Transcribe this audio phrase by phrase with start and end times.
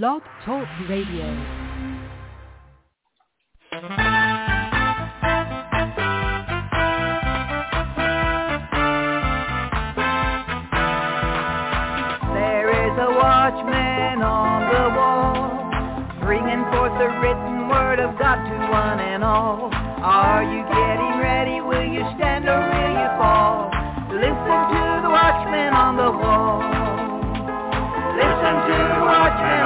[0.00, 1.26] Blog Talk Radio.
[12.32, 18.72] There is a watchman on the wall, bringing forth the written word of God to
[18.72, 19.68] one and all.
[19.74, 21.60] Are you getting ready?
[21.60, 22.71] Will you stand or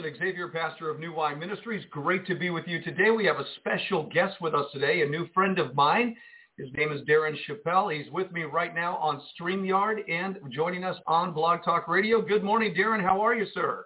[0.00, 1.84] Vincent Xavier, pastor of New Wine Ministries.
[1.90, 3.10] Great to be with you today.
[3.10, 6.16] We have a special guest with us today, a new friend of mine.
[6.56, 7.94] His name is Darren Shopbell.
[7.94, 12.22] He's with me right now on StreamYard and joining us on Blog Talk Radio.
[12.22, 13.02] Good morning, Darren.
[13.02, 13.84] How are you, sir?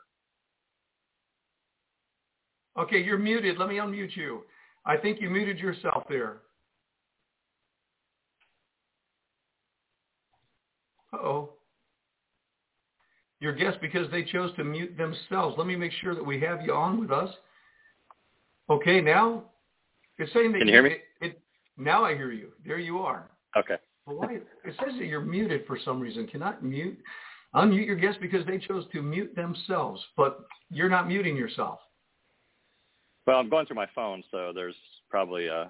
[2.78, 3.58] Okay, you're muted.
[3.58, 4.42] Let me unmute you.
[4.86, 6.42] I think you muted yourself there.
[11.12, 11.53] Uh-oh
[13.44, 15.54] your guest because they chose to mute themselves.
[15.58, 17.28] Let me make sure that we have you on with us.
[18.70, 19.44] Okay, now
[20.18, 20.90] it's saying that Can you hear me?
[20.92, 21.40] It, it,
[21.76, 22.52] now I hear you.
[22.66, 23.30] There you are.
[23.56, 23.76] Okay.
[24.06, 26.26] Well, why, it says that you're muted for some reason.
[26.26, 26.98] Cannot mute,
[27.54, 31.80] unmute your guest because they chose to mute themselves, but you're not muting yourself.
[33.26, 34.76] Well, I'm going through my phone, so there's
[35.10, 35.68] probably a,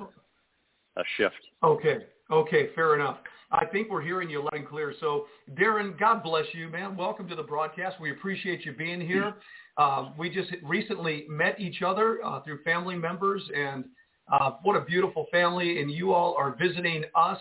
[0.96, 1.34] a shift.
[1.62, 2.06] Okay.
[2.30, 3.18] Okay, fair enough.
[3.52, 4.94] I think we're hearing you loud and clear.
[4.98, 6.96] So, Darren, God bless you, man.
[6.96, 8.00] Welcome to the broadcast.
[8.00, 9.34] We appreciate you being here.
[9.76, 13.84] Uh, we just recently met each other uh, through family members, and
[14.32, 15.82] uh, what a beautiful family.
[15.82, 17.38] And you all are visiting us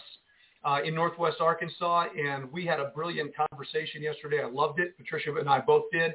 [0.65, 4.41] uh, in Northwest Arkansas, and we had a brilliant conversation yesterday.
[4.43, 4.97] I loved it.
[4.97, 6.13] Patricia and I both did.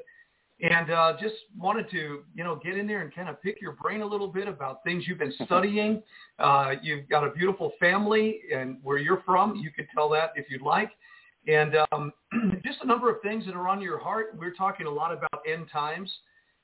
[0.60, 3.72] And uh, just wanted to, you know, get in there and kind of pick your
[3.72, 6.02] brain a little bit about things you've been studying.
[6.38, 10.46] Uh, you've got a beautiful family, and where you're from, you could tell that if
[10.50, 10.90] you'd like.
[11.46, 12.12] And um,
[12.64, 14.34] just a number of things that are on your heart.
[14.36, 16.10] We're talking a lot about end times,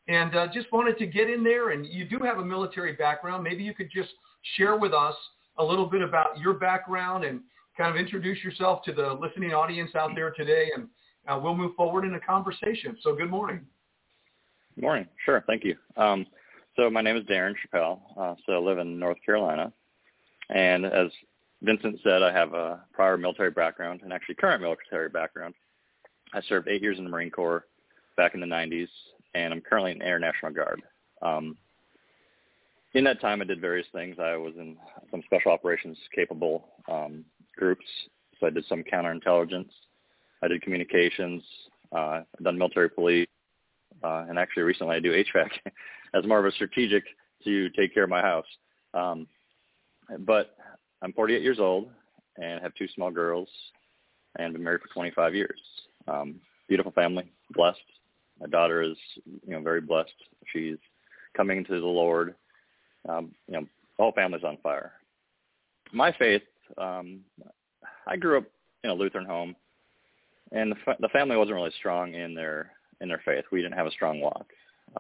[0.09, 1.71] and uh, just wanted to get in there.
[1.71, 3.45] And you do have a military background.
[3.45, 4.11] Maybe you could just
[4.57, 5.15] share with us
[5.59, 7.41] a little bit about your background and
[7.77, 10.89] kind of introduce yourself to the listening audience out there today, and
[11.29, 12.97] uh, we'll move forward in a conversation.
[13.03, 13.65] So good morning.
[14.77, 15.07] Morning.
[15.25, 15.45] Sure.
[15.47, 15.77] Thank you.
[15.97, 16.27] Um,
[16.77, 18.01] so my name is Darren Shopbell.
[18.17, 19.73] Uh, so I live in North Carolina.
[20.51, 21.09] And as
[21.63, 25.55] Vincent said, I have a prior military background and actually current military background.
[26.33, 27.67] I served eight years in the Marine Corps
[28.17, 28.89] back in the 90s,
[29.35, 30.83] and I'm currently in Air National Guard.
[31.23, 31.57] Um,
[32.95, 34.17] in that time, I did various things.
[34.21, 34.77] I was in
[35.11, 37.25] some special operations capable um,
[37.57, 37.85] groups.
[38.41, 39.71] So I did some counterintelligence.
[40.43, 41.43] I did communications.
[41.93, 43.29] Uh, I've done military police.
[44.05, 45.49] Uh, and actually recently I do HVAC
[46.15, 47.05] as more of a strategic
[47.45, 48.47] to take care of my house.
[48.93, 49.27] Um,
[50.21, 50.57] but
[51.03, 51.89] I'm 48 years old
[52.37, 53.49] and have two small girls
[54.39, 55.61] and been married for 25 years.
[56.07, 56.37] Um,
[56.69, 57.79] beautiful family, blessed.
[58.41, 60.15] My daughter is, you know, very blessed.
[60.53, 60.77] She's
[61.37, 62.35] coming to the Lord.
[63.09, 63.67] Um, you know,
[63.99, 64.93] whole family's on fire.
[65.93, 66.43] My faith,
[66.79, 67.21] um,
[68.07, 68.45] I grew up
[68.83, 69.55] in a Lutheran home,
[70.53, 72.73] and the, fa- the family wasn't really strong in their
[73.05, 73.45] in their faith.
[73.53, 74.47] We didn't have a strong walk.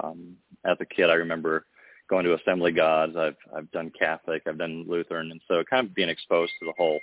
[0.02, 1.66] Um, as a kid, I remember
[2.08, 3.16] going to Assembly Gods.
[3.16, 4.42] I've I've done Catholic.
[4.46, 7.00] I've done Lutheran, and so kind of being exposed to the whole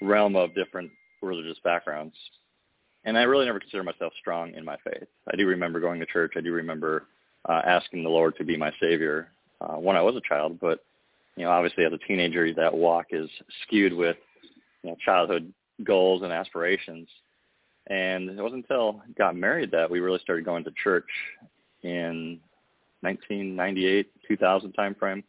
[0.00, 0.90] realm of different
[1.20, 2.14] religious backgrounds.
[3.04, 5.08] And I really never consider myself strong in my faith.
[5.32, 6.34] I do remember going to church.
[6.36, 7.06] I do remember
[7.48, 10.58] uh, asking the Lord to be my Savior uh, when I was a child.
[10.60, 10.84] But
[11.36, 13.28] you know, obviously as a teenager, that walk is
[13.62, 14.16] skewed with
[14.82, 15.52] you know childhood
[15.84, 17.08] goals and aspirations.
[17.86, 21.08] And it wasn't until I got married that we really started going to church
[21.82, 22.38] in
[23.00, 25.22] 1998, 2000 timeframe,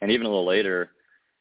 [0.00, 0.90] and even a little later,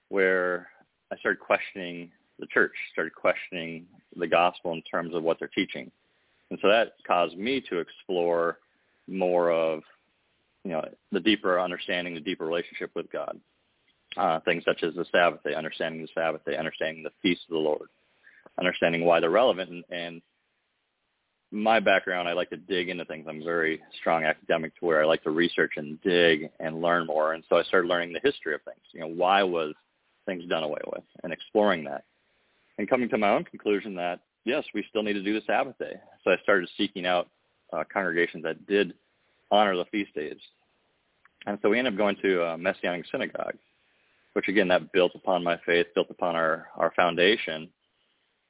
[0.09, 0.67] where
[1.11, 3.85] I started questioning the church, started questioning
[4.17, 5.91] the gospel in terms of what they're teaching,
[6.49, 8.59] and so that caused me to explore
[9.07, 9.81] more of,
[10.63, 13.39] you know, the deeper understanding, the deeper relationship with God.
[14.17, 17.53] Uh, things such as the Sabbath day, understanding the Sabbath day, understanding the feast of
[17.53, 17.89] the Lord,
[18.59, 20.21] understanding why they're relevant, and, and
[21.51, 23.25] my background, I like to dig into things.
[23.29, 27.33] I'm very strong academic to where I like to research and dig and learn more.
[27.33, 28.81] And so I started learning the history of things.
[28.91, 29.73] You know, why was
[30.25, 32.03] things done away with and exploring that
[32.77, 35.77] and coming to my own conclusion that, yes, we still need to do the Sabbath
[35.77, 35.93] day.
[36.23, 37.29] So I started seeking out
[37.71, 38.93] uh, congregations that did
[39.51, 40.37] honor the feast days.
[41.45, 43.55] And so we ended up going to a Messianic synagogue,
[44.33, 47.69] which again, that built upon my faith, built upon our, our foundation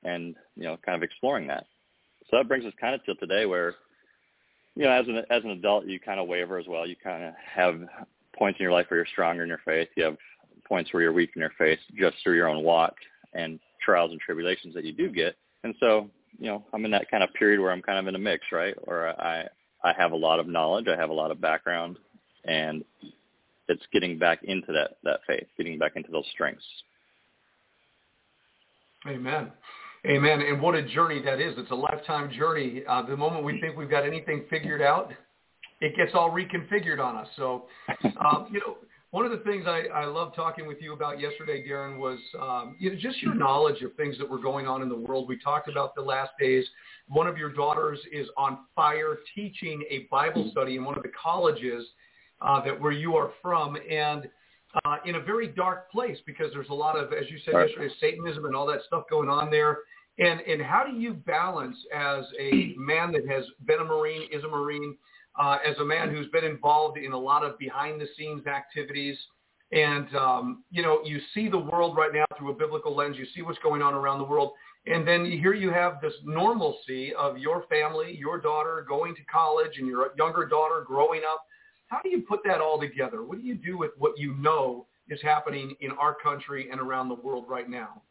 [0.06, 1.66] and, you know, kind of exploring that.
[2.30, 3.76] So that brings us kind of to today where,
[4.76, 6.88] you know, as an as an adult, you kind of waver as well.
[6.88, 7.80] You kind of have
[8.38, 9.90] points in your life where you're stronger in your faith.
[9.96, 10.18] You have
[10.68, 12.96] points where you're weak in your faith just through your own walk
[13.34, 15.36] and trials and tribulations that you do get.
[15.64, 16.10] And so,
[16.40, 18.46] you know, I'm in that kind of period where I'm kind of in a mix,
[18.52, 18.76] right?
[18.88, 19.48] Where I
[19.84, 21.98] I have a lot of knowledge, I have a lot of background,
[22.46, 22.84] and
[23.68, 26.66] it's getting back into that that faith, getting back into those strengths.
[29.08, 29.52] Amen.
[30.08, 30.42] Amen.
[30.42, 31.56] And what a journey that is.
[31.58, 32.84] It's a lifetime journey.
[32.88, 35.12] Uh, the moment we think we've got anything figured out,
[35.82, 37.28] it gets all reconfigured on us.
[37.36, 37.66] So,
[38.04, 38.78] um, you know,
[39.10, 42.76] one of the things I, I love talking with you about yesterday, Darren, was um,
[42.80, 45.28] you know just your knowledge of things that were going on in the world.
[45.28, 46.66] We talked about the last days.
[47.08, 51.12] One of your daughters is on fire teaching a Bible study in one of the
[51.20, 51.84] colleges
[52.42, 54.30] uh, that where you are from, and
[54.84, 57.70] uh, in a very dark place because there's a lot of, as you said right.
[57.70, 59.80] yesterday, Satanism and all that stuff going on there.
[60.18, 64.44] And and how do you balance as a man that has been a Marine, is
[64.44, 64.96] a Marine,
[65.38, 69.18] uh, as a man who's been involved in a lot of behind the scenes activities,
[69.74, 73.18] and um, you know you see the world right now through a biblical lens.
[73.18, 74.54] You see what's going on around the world,
[74.86, 79.78] and then here you have this normalcy of your family, your daughter going to college,
[79.78, 81.44] and your younger daughter growing up.
[81.88, 83.24] How do you put that all together?
[83.24, 87.10] What do you do with what you know is happening in our country and around
[87.10, 88.02] the world right now?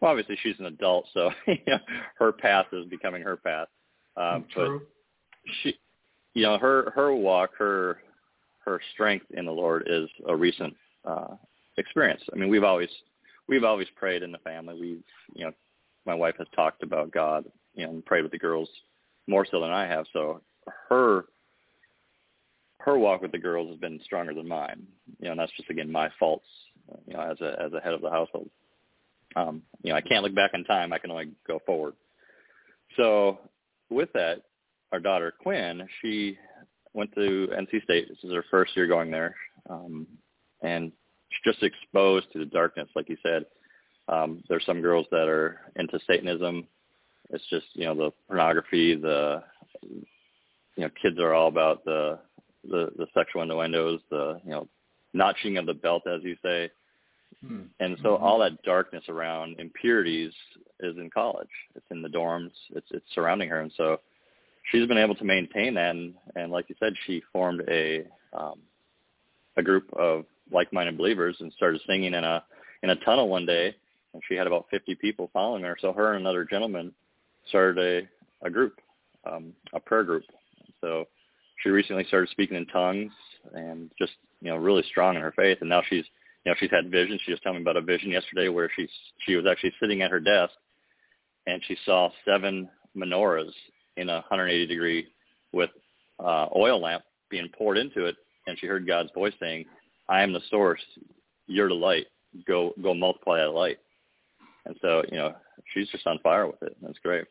[0.00, 1.78] Well, obviously she's an adult, so you know,
[2.18, 3.68] her path is becoming her path.
[4.16, 4.80] Um, True.
[4.80, 5.74] But she,
[6.34, 7.98] you know, her her walk, her
[8.64, 10.74] her strength in the Lord is a recent
[11.04, 11.34] uh,
[11.76, 12.22] experience.
[12.32, 12.90] I mean, we've always
[13.48, 14.74] we've always prayed in the family.
[14.78, 15.02] We've
[15.34, 15.52] you know,
[16.06, 17.44] my wife has talked about God,
[17.74, 18.68] you know, and prayed with the girls
[19.26, 20.06] more so than I have.
[20.12, 20.40] So
[20.88, 21.24] her
[22.78, 24.86] her walk with the girls has been stronger than mine.
[25.18, 26.46] You know, and that's just again my faults,
[27.06, 28.48] you know, as a as a head of the household.
[29.36, 30.92] Um, you know, I can't look back in time.
[30.92, 31.94] I can only go forward.
[32.96, 33.38] So
[33.88, 34.42] with that,
[34.92, 36.36] our daughter Quinn, she
[36.94, 38.08] went to NC State.
[38.08, 39.36] This is her first year going there,
[39.68, 40.06] um,
[40.62, 40.90] and
[41.30, 43.44] she's just exposed to the darkness, like you said.
[44.08, 46.66] Um, there's some girls that are into Satanism.
[47.30, 49.42] It's just you know the pornography, the
[49.82, 50.02] you
[50.84, 52.18] know kids are all about the
[52.68, 54.68] the, the sexual innuendos, the you know
[55.14, 56.70] notching of the belt, as you say.
[57.46, 57.62] Hmm.
[57.80, 58.24] And so mm-hmm.
[58.24, 60.32] all that darkness around impurities
[60.80, 61.48] is in college.
[61.74, 62.52] It's in the dorms.
[62.74, 64.00] It's it's surrounding her, and so
[64.70, 65.94] she's been able to maintain that.
[65.94, 68.60] And, and like you said, she formed a um,
[69.56, 72.42] a group of like-minded believers and started singing in a
[72.82, 73.74] in a tunnel one day.
[74.12, 75.76] And she had about 50 people following her.
[75.80, 76.92] So her and another gentleman
[77.48, 78.80] started a a group,
[79.30, 80.24] um, a prayer group.
[80.80, 81.06] So
[81.62, 83.12] she recently started speaking in tongues
[83.54, 85.58] and just you know really strong in her faith.
[85.60, 86.04] And now she's
[86.44, 87.20] you know, she's had visions.
[87.24, 88.90] She was telling me about a vision yesterday where she's
[89.26, 90.52] she was actually sitting at her desk
[91.46, 93.52] and she saw seven menorahs
[93.96, 95.06] in a 180 degree
[95.52, 95.70] with
[96.18, 98.16] uh, oil lamp being poured into it,
[98.46, 99.66] and she heard God's voice saying,
[100.08, 100.80] "I am the source.
[101.46, 102.06] You're the light.
[102.46, 103.78] Go go multiply that light."
[104.66, 105.34] And so, you know,
[105.72, 106.76] she's just on fire with it.
[106.82, 107.24] That's great.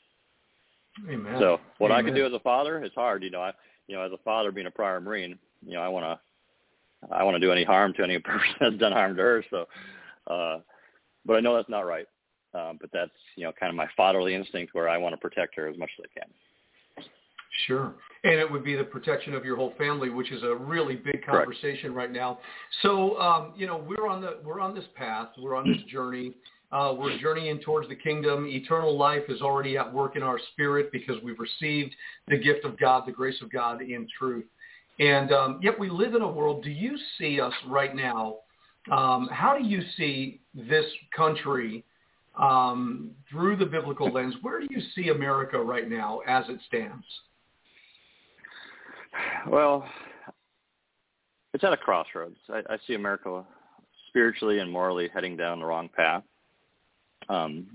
[1.08, 1.36] Amen.
[1.40, 2.06] So, what Amen.
[2.06, 3.24] I can do as a father is hard.
[3.24, 3.54] You know, I
[3.88, 6.20] you know, as a father being a prior Marine, you know, I want to
[7.12, 9.46] I want to do any harm to any person that's done harm to her.
[9.50, 9.66] So,
[10.28, 10.60] uh,
[11.26, 12.06] but I know that's not right.
[12.54, 15.56] Um, but that's you know kind of my fatherly instinct where I want to protect
[15.56, 16.30] her as much as I can.
[17.68, 17.94] Sure.
[18.24, 21.26] And it would be the protection of your whole family, which is a really big
[21.26, 21.96] conversation Correct.
[21.96, 22.40] right now.
[22.82, 26.34] So, um, you know, we're on the we're on this path, we're on this journey.
[26.72, 28.46] Uh, we're journeying towards the kingdom.
[28.46, 31.96] Eternal life is already at work in our spirit because we've received
[32.28, 34.46] the gift of God, the grace of God in truth.
[35.00, 36.64] And um, yet we live in a world.
[36.64, 38.38] Do you see us right now?
[38.92, 41.86] Um, how do you see this country
[42.38, 44.36] um, through the biblical lens?
[44.42, 47.06] Where do you see America right now as it stands?
[49.48, 49.88] Well,
[51.54, 52.38] it's at a crossroads.
[52.50, 53.44] I, I see America
[54.10, 56.24] spiritually and morally heading down the wrong path.
[57.28, 57.68] Um,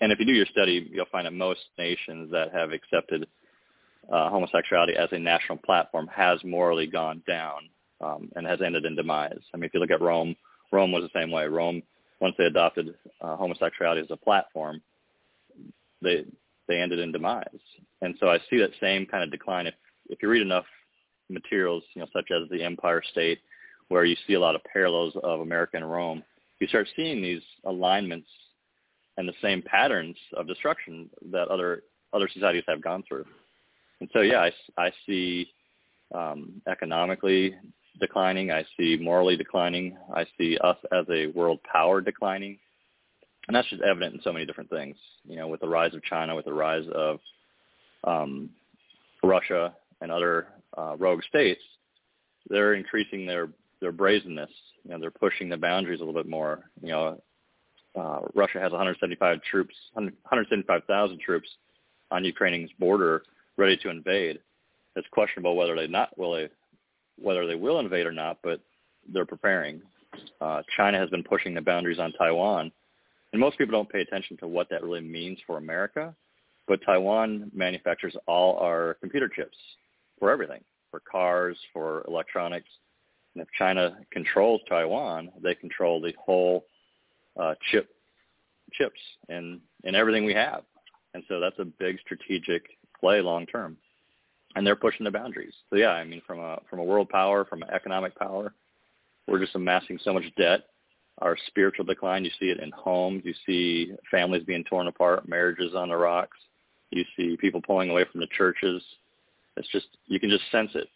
[0.00, 3.26] and if you do your study, you'll find that most nations that have accepted
[4.12, 7.68] uh, homosexuality as a national platform has morally gone down
[8.00, 9.40] um, and has ended in demise.
[9.52, 10.36] I mean, if you look at Rome,
[10.72, 11.46] Rome was the same way.
[11.46, 11.82] Rome,
[12.20, 14.82] once they adopted uh, homosexuality as a platform,
[16.02, 16.24] they
[16.66, 17.46] they ended in demise.
[18.00, 19.66] And so I see that same kind of decline.
[19.66, 19.74] If
[20.08, 20.66] if you read enough
[21.30, 23.38] materials, you know, such as the Empire State,
[23.88, 26.22] where you see a lot of parallels of America and Rome,
[26.60, 28.28] you start seeing these alignments
[29.16, 31.82] and the same patterns of destruction that other
[32.12, 33.24] other societies have gone through.
[34.00, 34.52] And so, yeah, I,
[34.86, 35.48] I see
[36.14, 37.54] um, economically
[38.00, 38.50] declining.
[38.50, 39.96] I see morally declining.
[40.14, 42.58] I see us as a world power declining.
[43.46, 44.96] And that's just evident in so many different things.
[45.28, 47.20] You know, with the rise of China, with the rise of
[48.04, 48.50] um,
[49.22, 51.60] Russia and other uh, rogue states,
[52.48, 53.48] they're increasing their
[53.80, 54.50] their brazenness.
[54.84, 56.70] You know, they're pushing the boundaries a little bit more.
[56.82, 57.22] You know,
[57.98, 61.48] uh, Russia has 175 troops, 175,000 troops
[62.10, 63.22] on Ukraine's border
[63.56, 64.38] ready to invade.
[64.96, 66.48] It's questionable whether they not will they,
[67.20, 68.60] whether they will invade or not, but
[69.12, 69.82] they're preparing.
[70.40, 72.70] Uh, China has been pushing the boundaries on Taiwan,
[73.32, 76.14] and most people don't pay attention to what that really means for America.
[76.66, 79.56] But Taiwan manufactures all our computer chips
[80.18, 82.68] for everything, for cars, for electronics.
[83.34, 86.64] And if China controls Taiwan, they control the whole
[87.38, 87.90] uh, chip
[88.72, 90.62] chips and and everything we have,
[91.12, 92.62] and so that's a big strategic
[93.00, 93.76] play long term.
[94.56, 95.54] And they're pushing the boundaries.
[95.70, 98.54] So yeah, I mean, from a from a world power, from an economic power,
[99.26, 100.60] we're just amassing so much debt.
[101.18, 103.22] Our spiritual decline, you see it in homes.
[103.24, 106.36] You see families being torn apart, marriages on the rocks.
[106.90, 108.82] You see people pulling away from the churches.
[109.56, 110.88] It's just you can just sense it.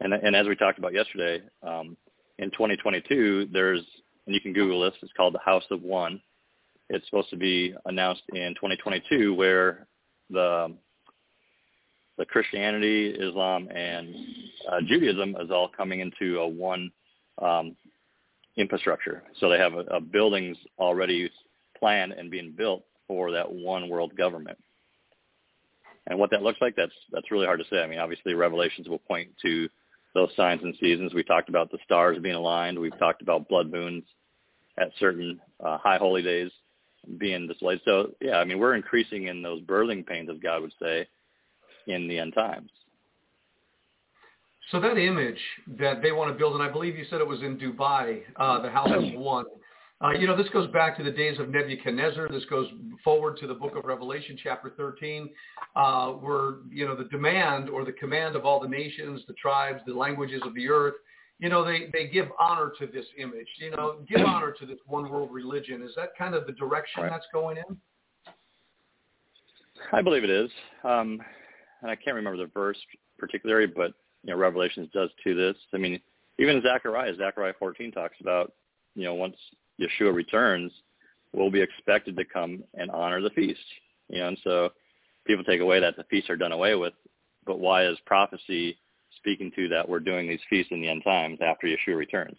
[0.00, 1.96] And and as we talked about yesterday, um,
[2.38, 3.84] in 2022, there's
[4.26, 4.94] and you can Google this.
[5.02, 6.20] It's called the House of One.
[6.90, 9.86] It's supposed to be announced in 2022, where
[10.30, 10.74] the
[12.18, 14.14] the Christianity, Islam, and
[14.68, 16.90] uh, Judaism is all coming into a one
[17.40, 17.76] um,
[18.56, 19.22] infrastructure.
[19.38, 21.30] So they have a, a buildings already
[21.78, 24.58] planned and being built for that one world government.
[26.08, 27.82] And what that looks like, that's that's really hard to say.
[27.82, 29.68] I mean, obviously, Revelations will point to
[30.14, 31.14] those signs and seasons.
[31.14, 32.78] We talked about the stars being aligned.
[32.78, 34.04] We've talked about blood moons
[34.78, 36.50] at certain uh, high holy days
[37.18, 37.80] being displayed.
[37.84, 41.06] So yeah, I mean we're increasing in those birthing pains, as God would say,
[41.86, 42.70] in the end times.
[44.70, 45.38] So that image
[45.78, 48.60] that they want to build, and I believe you said it was in Dubai, uh,
[48.60, 49.46] the House of One.
[50.00, 52.28] Uh, you know, this goes back to the days of Nebuchadnezzar.
[52.28, 52.68] This goes
[53.02, 55.28] forward to the book of Revelation, chapter 13,
[55.74, 59.80] uh, where, you know, the demand or the command of all the nations, the tribes,
[59.86, 60.94] the languages of the earth
[61.38, 64.78] you know, they, they give honor to this image, you know, give honor to this
[64.86, 65.82] one world religion.
[65.82, 67.10] Is that kind of the direction right.
[67.10, 67.76] that's going in?
[69.92, 70.50] I believe it is.
[70.82, 71.20] Um,
[71.82, 72.78] and I can't remember the verse
[73.18, 73.92] particularly, but,
[74.24, 75.56] you know, Revelations does to this.
[75.72, 76.00] I mean,
[76.40, 78.52] even Zechariah, Zechariah 14 talks about,
[78.96, 79.36] you know, once
[79.80, 80.72] Yeshua returns,
[81.32, 83.60] we'll be expected to come and honor the feast.
[84.08, 84.70] You know, and so
[85.24, 86.94] people take away that the feasts are done away with,
[87.46, 88.76] but why is prophecy
[89.16, 92.36] speaking to that we're doing these feasts in the end times after Yeshua returns.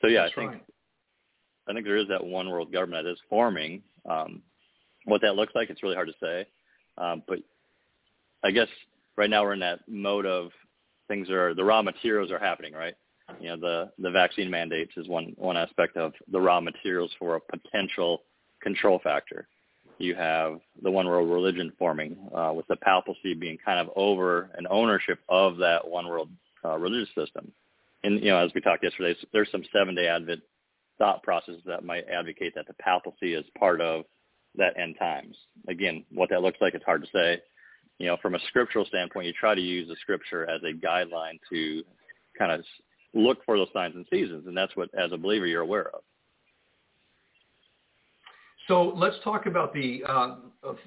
[0.00, 0.64] So yeah, That's I think right.
[1.68, 3.82] I think there is that one world government that is forming.
[4.08, 4.42] Um,
[5.04, 6.46] what that looks like, it's really hard to say.
[6.98, 7.38] Um, but
[8.44, 8.68] I guess
[9.16, 10.50] right now we're in that mode of
[11.08, 12.94] things are the raw materials are happening, right?
[13.40, 17.36] You know, the the vaccine mandates is one one aspect of the raw materials for
[17.36, 18.22] a potential
[18.62, 19.48] control factor
[19.98, 24.50] you have the one world religion forming, uh, with the papacy being kind of over
[24.54, 26.28] an ownership of that one world
[26.64, 27.52] uh, religious system.
[28.04, 30.42] And you know, as we talked yesterday, there's some seven day Advent
[30.98, 34.04] thought processes that might advocate that the papacy is part of
[34.56, 35.36] that end times.
[35.68, 37.40] Again, what that looks like, it's hard to say.
[37.98, 41.38] You know, from a scriptural standpoint, you try to use the scripture as a guideline
[41.50, 41.82] to
[42.38, 42.64] kind of
[43.14, 46.02] look for those signs and seasons, and that's what, as a believer, you're aware of.
[48.72, 50.36] So let's talk about the uh,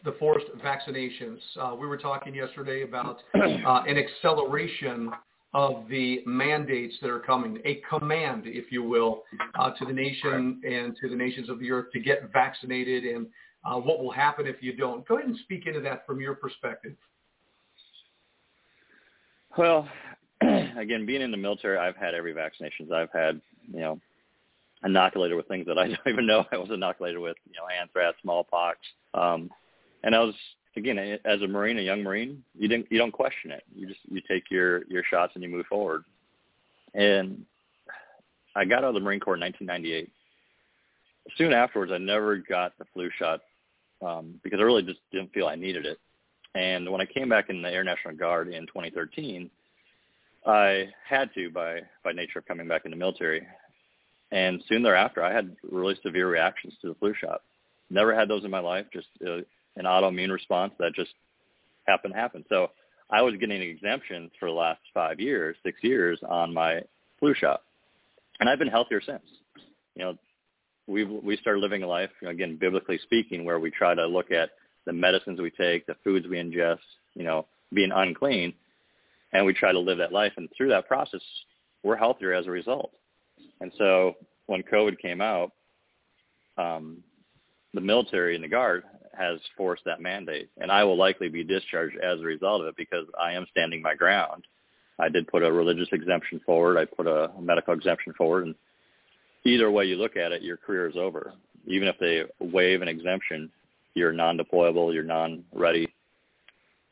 [0.03, 1.37] the forced vaccinations.
[1.55, 5.11] Uh, we were talking yesterday about uh, an acceleration
[5.53, 9.21] of the mandates that are coming, a command, if you will,
[9.59, 13.27] uh, to the nation and to the nations of the earth to get vaccinated and
[13.63, 15.07] uh, what will happen if you don't.
[15.07, 16.95] Go ahead and speak into that from your perspective.
[19.59, 19.87] Well,
[20.41, 22.91] again, being in the military, I've had every vaccinations.
[22.91, 23.39] I've had,
[23.71, 23.99] you know,
[24.85, 28.17] inoculated with things that I don't even know I was inoculated with, you know, anthrax,
[28.21, 28.77] smallpox.
[29.13, 29.49] Um,
[30.03, 30.35] and I was
[30.77, 33.63] again as a Marine, a young Marine, you didn't you don't question it.
[33.75, 36.03] You just you take your your shots and you move forward.
[36.93, 37.45] And
[38.55, 40.11] I got out of the Marine Corps in 1998.
[41.37, 43.41] Soon afterwards, I never got the flu shot
[44.05, 45.99] um, because I really just didn't feel I needed it.
[46.53, 49.49] And when I came back in the Air National Guard in 2013,
[50.45, 53.45] I had to by by nature of coming back in the military.
[54.35, 57.41] And soon thereafter, I had really severe reactions to the flu shot.
[57.89, 58.85] Never had those in my life.
[58.91, 59.37] Just uh,
[59.77, 61.11] an autoimmune response that just
[61.87, 62.43] happened to happen.
[62.49, 62.71] So
[63.09, 66.81] I was getting exemptions for the last five years, six years on my
[67.17, 67.61] flu shot,
[68.41, 69.23] and I've been healthier since.
[69.95, 70.17] You know,
[70.85, 74.05] we we started living a life, you know, again, biblically speaking, where we try to
[74.05, 74.49] look at
[74.85, 76.79] the medicines we take, the foods we ingest,
[77.13, 78.53] you know, being unclean,
[79.31, 80.33] and we try to live that life.
[80.35, 81.21] And through that process,
[81.83, 82.91] we're healthier as a result.
[83.61, 84.15] And so
[84.47, 85.51] when COVID came out,
[86.57, 87.03] um,
[87.73, 88.83] the military and the guard
[89.17, 92.75] has forced that mandate, and I will likely be discharged as a result of it
[92.77, 94.45] because I am standing my ground.
[94.99, 96.77] I did put a religious exemption forward.
[96.77, 98.55] I put a medical exemption forward, and
[99.45, 101.33] either way you look at it, your career is over.
[101.67, 103.51] Even if they waive an exemption,
[103.93, 105.87] you're non-deployable, you're non-ready.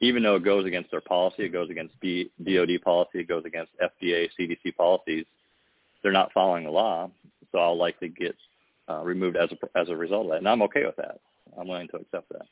[0.01, 3.71] Even though it goes against their policy, it goes against DoD policy, it goes against
[3.79, 5.25] FDA, CDC policies.
[6.03, 7.09] They're not following the law,
[7.51, 8.35] so I'll likely get
[8.89, 11.19] uh, removed as a as a result of that, and I'm okay with that.
[11.57, 12.45] I'm willing to accept that.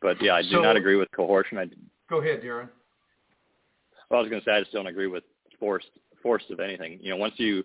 [0.00, 1.58] But yeah, I do so, not agree with coercion.
[1.58, 1.66] I,
[2.08, 2.68] go ahead, Darren.
[4.10, 5.24] Well, I was going to say I just don't agree with
[5.58, 5.86] forced
[6.22, 6.98] forced of anything.
[7.00, 7.64] You know, once you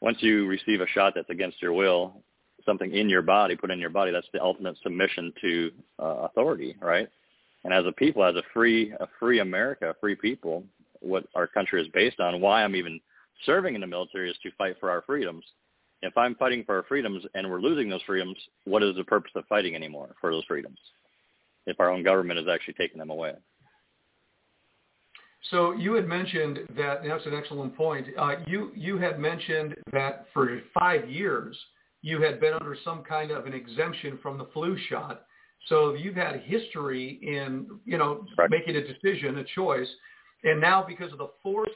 [0.00, 2.22] once you receive a shot that's against your will,
[2.64, 6.76] something in your body put in your body, that's the ultimate submission to uh, authority,
[6.80, 7.08] right?
[7.64, 10.64] And as a people, as a free a free America, a free people,
[11.00, 13.00] what our country is based on, why I'm even
[13.44, 15.44] serving in the military is to fight for our freedoms
[16.02, 19.30] if I'm fighting for our freedoms and we're losing those freedoms, what is the purpose
[19.36, 20.78] of fighting anymore for those freedoms
[21.66, 23.32] if our own government is actually taking them away?
[25.50, 28.06] So you had mentioned that that's an excellent point.
[28.16, 31.56] Uh, you you had mentioned that for five years
[32.00, 35.22] you had been under some kind of an exemption from the flu shot.
[35.68, 39.88] So you've had history in you know making a decision, a choice,
[40.44, 41.72] and now because of the forced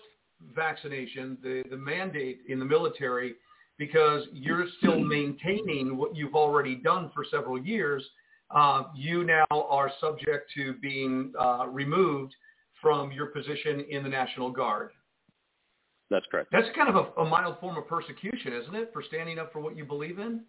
[0.55, 3.35] vaccination, the the mandate in the military,
[3.79, 8.05] because you're still maintaining what you've already done for several years.
[8.55, 12.33] Uh, you now are subject to being uh, removed
[12.81, 14.91] from your position in the National Guard.
[16.11, 16.51] That's correct.
[16.53, 19.61] That's kind of a, a mild form of persecution, isn't it, for standing up for
[19.61, 20.43] what you believe in?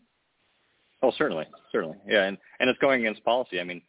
[1.01, 3.59] Oh, certainly, certainly, yeah, and and it's going against policy.
[3.59, 3.81] I mean,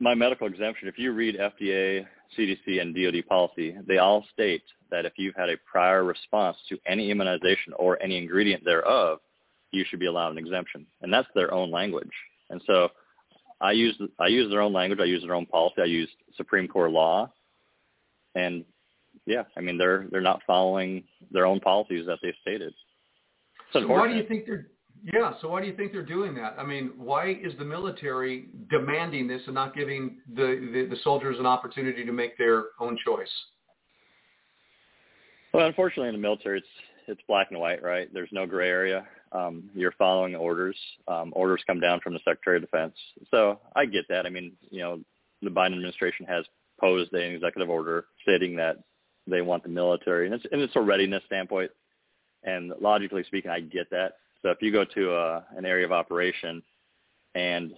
[0.00, 0.88] my medical exemption.
[0.88, 2.04] If you read FDA,
[2.38, 6.78] CDC, and DoD policy, they all state that if you've had a prior response to
[6.86, 9.18] any immunization or any ingredient thereof,
[9.70, 10.86] you should be allowed an exemption.
[11.00, 12.10] And that's their own language.
[12.50, 12.90] And so
[13.60, 15.00] I use I use their own language.
[15.00, 15.76] I use their own policy.
[15.80, 17.32] I use Supreme Court law.
[18.34, 18.64] And
[19.26, 22.74] yeah, I mean they're they're not following their own policies that they've stated.
[23.72, 24.66] So why do you think they're
[25.04, 26.54] yeah, so why do you think they're doing that?
[26.58, 31.36] I mean, why is the military demanding this and not giving the, the, the soldiers
[31.38, 33.28] an opportunity to make their own choice?
[35.52, 36.68] Well, unfortunately, in the military, it's
[37.08, 38.08] it's black and white, right?
[38.14, 39.04] There's no gray area.
[39.32, 40.76] Um, you're following orders.
[41.08, 42.94] Um, orders come down from the Secretary of Defense.
[43.30, 44.24] So I get that.
[44.24, 45.00] I mean, you know,
[45.42, 46.44] the Biden administration has
[46.80, 48.76] posed an executive order stating that
[49.26, 51.70] they want the military, and it's and it's a readiness standpoint.
[52.44, 54.14] And logically speaking, I get that.
[54.42, 56.62] So if you go to uh, an area of operation
[57.34, 57.72] and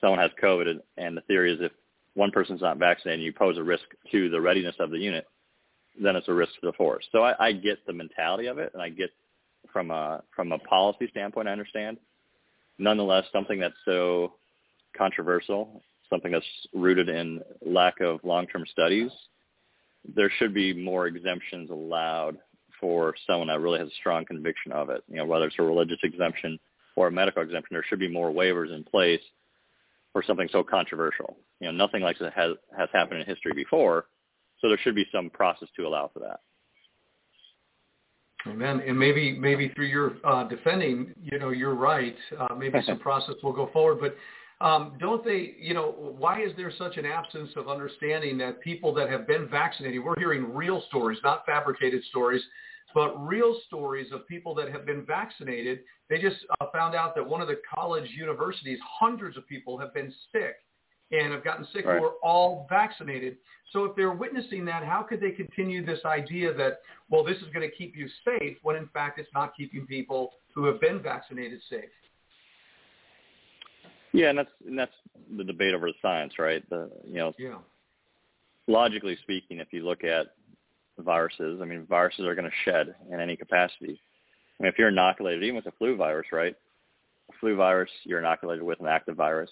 [0.00, 1.72] someone has COVID, and the theory is if
[2.14, 5.26] one person's not vaccinated, you pose a risk to the readiness of the unit
[5.98, 7.04] then it's a risk to the force.
[7.12, 9.10] So I, I get the mentality of it, and I get
[9.72, 11.98] from a from a policy standpoint, I understand.
[12.78, 14.34] Nonetheless, something that's so
[14.96, 19.10] controversial, something that's rooted in lack of long-term studies,
[20.16, 22.38] there should be more exemptions allowed
[22.80, 25.02] for someone that really has a strong conviction of it.
[25.08, 26.58] You know, whether it's a religious exemption
[26.96, 29.20] or a medical exemption, there should be more waivers in place
[30.12, 31.36] for something so controversial.
[31.60, 34.06] You know, nothing like that has has happened in history before
[34.60, 36.40] so there should be some process to allow for that.
[38.46, 38.82] Amen.
[38.86, 42.16] And maybe maybe through your uh, defending, you know, you're right.
[42.38, 43.98] Uh, maybe some process will go forward.
[44.00, 44.16] But
[44.60, 48.92] Um, don't they, you know, why is there such an absence of understanding that people
[48.94, 52.42] that have been vaccinated, we're hearing real stories, not fabricated stories,
[52.94, 55.80] but real stories of people that have been vaccinated.
[56.08, 59.94] They just uh, found out that one of the college universities, hundreds of people have
[59.94, 60.56] been sick
[61.12, 61.98] and have gotten sick right.
[61.98, 63.36] who are all vaccinated.
[63.72, 67.52] So if they're witnessing that, how could they continue this idea that, well, this is
[67.52, 71.00] going to keep you safe when in fact it's not keeping people who have been
[71.02, 71.84] vaccinated safe?
[74.12, 74.94] Yeah, and that's and that's
[75.36, 76.68] the debate over the science, right?
[76.68, 77.58] The you know, yeah.
[78.66, 80.34] logically speaking, if you look at
[81.04, 84.00] viruses, I mean, viruses are going to shed in any capacity.
[84.58, 86.54] I mean, if you're inoculated, even with a flu virus, right?
[87.40, 89.50] Flu virus, you're inoculated with an active virus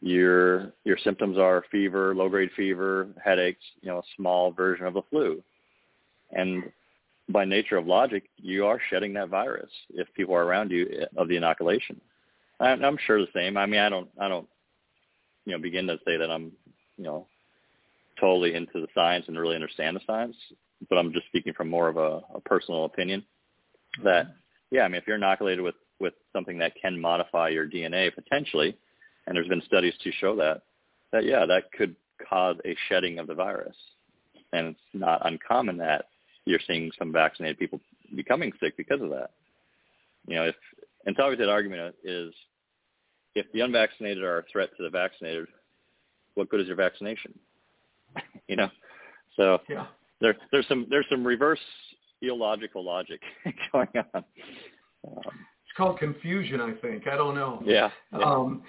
[0.00, 4.94] your your symptoms are fever, low grade fever, headaches, you know, a small version of
[4.94, 5.42] the flu.
[6.32, 6.64] And
[7.28, 11.04] by nature of logic, you are shedding that virus if people are around you eh,
[11.16, 12.00] of the inoculation.
[12.58, 13.58] I'm sure the same.
[13.58, 14.48] I mean, I don't, I don't,
[15.44, 16.52] you know, begin to say that I'm,
[16.96, 17.26] you know,
[18.20, 20.36] totally into the science and really understand the science,
[20.88, 23.24] but I'm just speaking from more of a, a personal opinion
[24.04, 24.34] that,
[24.70, 28.76] yeah, I mean, if you're inoculated with with something that can modify your DNA potentially,
[29.26, 30.62] and there's been studies to show that,
[31.12, 31.96] that yeah, that could
[32.28, 33.76] cause a shedding of the virus.
[34.52, 36.06] And it's not uncommon that
[36.44, 37.80] you're seeing some vaccinated people
[38.14, 39.30] becoming sick because of that.
[40.26, 40.54] You know, if
[41.04, 42.34] and it's always that argument is
[43.34, 45.46] if the unvaccinated are a threat to the vaccinated,
[46.34, 47.38] what good is your vaccination?
[48.48, 48.68] you know,
[49.36, 49.86] so yeah.
[50.20, 51.60] there there's some there's some reverse
[52.22, 53.20] illogical logic
[53.72, 54.24] going on.
[55.06, 57.06] Um, it's called confusion, I think.
[57.06, 57.62] I don't know.
[57.64, 57.90] Yeah.
[58.12, 58.24] yeah.
[58.24, 58.62] Um,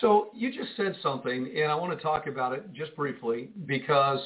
[0.00, 4.20] so you just said something, and I want to talk about it just briefly because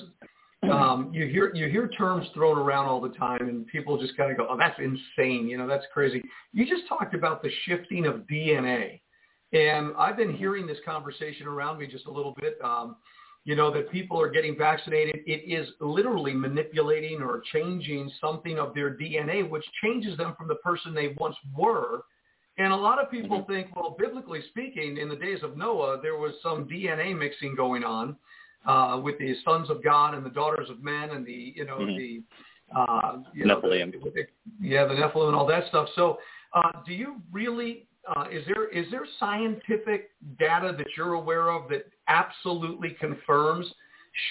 [0.71, 4.31] um, you hear you hear terms thrown around all the time, and people just kind
[4.31, 6.23] of go, "Oh, that's insane," you know, that's crazy.
[6.53, 9.01] You just talked about the shifting of DNA,
[9.53, 12.59] and I've been hearing this conversation around me just a little bit.
[12.63, 12.97] Um,
[13.45, 15.21] you know that people are getting vaccinated.
[15.27, 20.57] It is literally manipulating or changing something of their DNA, which changes them from the
[20.57, 22.05] person they once were
[22.57, 23.53] and a lot of people mm-hmm.
[23.53, 27.83] think, well, biblically speaking, in the days of Noah, there was some DNA mixing going
[27.83, 28.17] on
[28.67, 31.79] uh, with the sons of God and the daughters of men and the, you know,
[31.79, 31.97] mm-hmm.
[31.97, 32.23] the,
[32.79, 33.93] uh, you know, Nephilim.
[33.93, 34.27] The,
[34.61, 35.89] yeah, the Nephilim and all that stuff.
[35.97, 36.19] So
[36.55, 41.69] uh, do you really, uh, is there is there scientific data that you're aware of
[41.71, 43.67] that absolutely confirms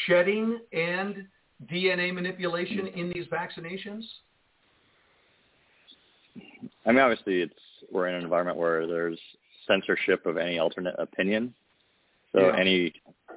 [0.05, 1.25] shedding and
[1.71, 4.03] DNA manipulation in these vaccinations?
[6.85, 7.53] I mean, obviously, it's
[7.91, 9.19] we're in an environment where there's
[9.67, 11.53] censorship of any alternate opinion.
[12.33, 12.59] So yeah.
[12.59, 12.93] any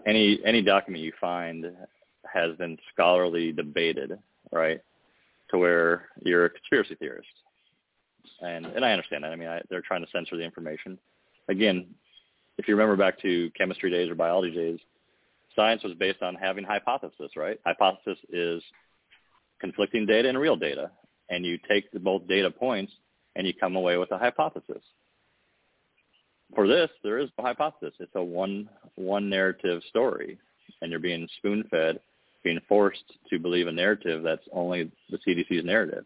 [0.06, 1.66] any any document you find
[2.32, 4.18] has been scholarly debated,
[4.52, 4.80] right?
[5.50, 7.28] To where you're a conspiracy theorist,
[8.40, 9.32] and and I understand that.
[9.32, 10.98] I mean, I, they're trying to censor the information.
[11.48, 11.86] Again,
[12.58, 14.78] if you remember back to chemistry days or biology days,
[15.54, 17.58] science was based on having hypothesis, right?
[17.64, 18.62] Hypothesis is
[19.60, 20.90] conflicting data and real data,
[21.30, 22.92] and you take the both data points
[23.34, 24.82] and you come away with a hypothesis.
[26.54, 27.94] For this, there is a hypothesis.
[27.98, 30.38] It's a one one narrative story,
[30.80, 31.98] and you're being spoon fed,
[32.44, 36.04] being forced to believe a narrative that's only the CDC's narrative.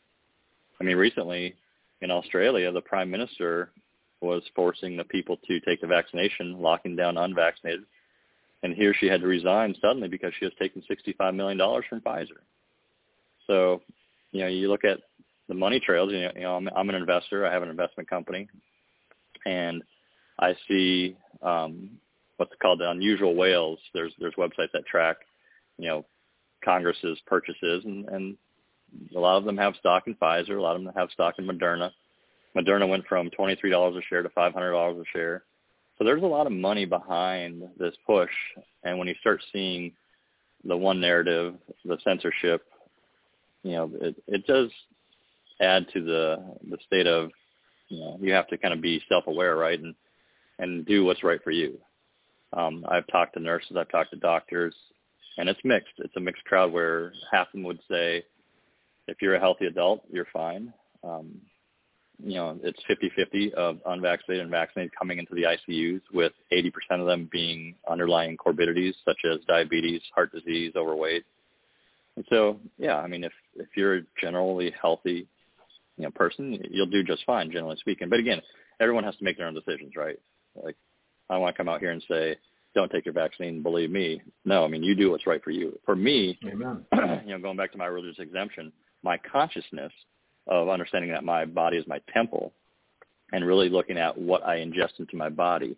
[0.81, 1.55] I mean, recently
[2.03, 3.71] in Australia, the prime minister
[4.21, 7.85] was forcing the people to take the vaccination, locking down unvaccinated,
[8.63, 11.59] and he or she had to resign suddenly because she was taking $65 million
[11.89, 12.41] from Pfizer.
[13.47, 13.81] So,
[14.33, 14.99] you know, you look at
[15.51, 16.11] the money trails.
[16.13, 17.45] You know, you know I'm, I'm an investor.
[17.45, 18.49] I have an investment company,
[19.45, 19.83] and
[20.39, 21.91] I see um,
[22.39, 23.79] what's called the unusual whales.
[23.93, 25.17] There's there's websites that track,
[25.77, 26.07] you know,
[26.65, 28.37] Congress's purchases, and, and
[29.15, 30.59] a lot of them have stock in Pfizer.
[30.59, 31.91] A lot of them have stock in Moderna.
[32.57, 35.45] Moderna went from twenty-three dollars a share to five hundred dollars a share.
[35.99, 38.31] So there's a lot of money behind this push,
[38.85, 39.93] and when you start seeing
[40.65, 42.65] the one narrative, the censorship,
[43.63, 44.71] you know, it, it does
[45.61, 47.31] add to the the state of
[47.89, 49.95] you know you have to kind of be self aware right and
[50.59, 51.79] and do what's right for you
[52.55, 54.75] um i've talked to nurses i've talked to doctors
[55.37, 58.25] and it's mixed it's a mixed crowd where half of them would say
[59.11, 60.73] if you're a healthy adult you're fine
[61.05, 61.41] um
[62.23, 66.71] you know it's 50-50 of unvaccinated and vaccinated coming into the ICUs with 80%
[67.01, 71.25] of them being underlying comorbidities such as diabetes, heart disease, overweight.
[72.17, 75.27] And so, yeah, I mean, if if you're a generally healthy
[75.97, 78.09] you know person, you'll do just fine, generally speaking.
[78.09, 78.41] But again,
[78.81, 80.19] everyone has to make their own decisions, right?
[80.63, 80.77] Like,
[81.29, 82.37] I don't want to come out here and say,
[82.75, 84.21] don't take your vaccine, believe me.
[84.45, 85.79] No, I mean, you do what's right for you.
[85.85, 86.85] For me, Amen.
[87.25, 89.93] you know, going back to my religious exemption, my consciousness
[90.47, 92.53] of understanding that my body is my temple
[93.33, 95.77] and really looking at what I ingest into my body.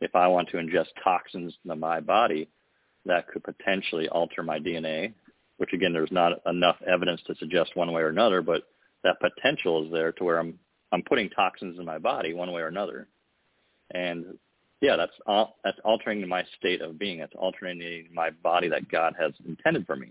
[0.00, 2.48] If I want to ingest toxins into my body
[3.06, 5.12] that could potentially alter my DNA,
[5.58, 8.62] which again, there's not enough evidence to suggest one way or another, but
[9.04, 10.58] that potential is there to where I'm
[10.92, 13.06] I'm putting toxins in my body one way or another,
[13.92, 14.38] and
[14.80, 15.12] yeah, that's
[15.62, 17.18] that's altering my state of being.
[17.18, 20.08] That's altering my body that God has intended for me,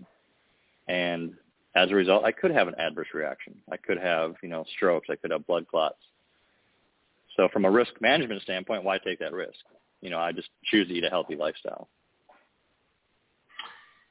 [0.88, 1.34] and
[1.76, 3.54] as a result, I could have an adverse reaction.
[3.70, 5.08] I could have you know strokes.
[5.10, 5.98] I could have blood clots.
[7.36, 9.58] So from a risk management standpoint, why take that risk?
[10.00, 11.88] You know, I just choose to eat a healthy lifestyle.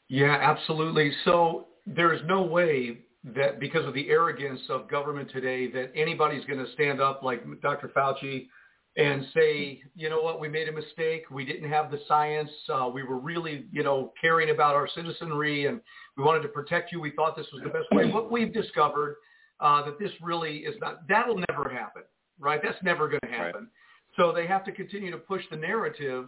[0.08, 1.12] Yeah, absolutely.
[1.26, 3.00] So there's no way
[3.36, 7.44] that because of the arrogance of government today that anybody's going to stand up like
[7.62, 7.90] Dr.
[7.90, 8.48] Fauci
[8.98, 11.24] and say, you know what, we made a mistake.
[11.32, 12.50] We didn't have the science.
[12.74, 15.80] Uh, we were really, you know, caring about our citizenry and
[16.18, 17.00] we wanted to protect you.
[17.00, 18.12] We thought this was the best way.
[18.12, 19.18] What we've discovered
[19.60, 22.04] uh, that this really is not, that'll never happen,
[22.40, 22.60] right?
[22.62, 23.62] That's never going to happen.
[23.62, 24.18] Right.
[24.18, 26.28] So they have to continue to push the narrative.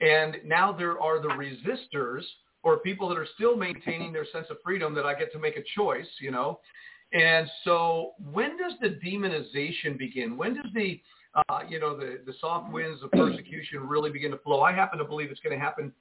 [0.00, 2.22] And now there are the resistors
[2.62, 5.56] or people that are still maintaining their sense of freedom that I get to make
[5.56, 6.60] a choice, you know.
[7.12, 10.36] And so when does the demonization begin?
[10.36, 11.00] When does the,
[11.34, 14.60] uh, you know, the, the soft winds of persecution really begin to flow?
[14.60, 15.92] I happen to believe it's going to happen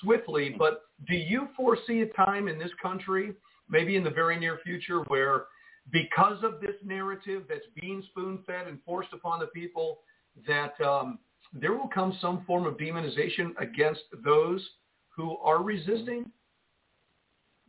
[0.00, 3.32] swiftly, but do you foresee a time in this country,
[3.68, 5.46] maybe in the very near future, where
[5.92, 10.00] because of this narrative that's being spoon-fed and forced upon the people,
[10.46, 11.18] that um,
[11.52, 14.66] there will come some form of demonization against those
[15.08, 16.30] who are resisting?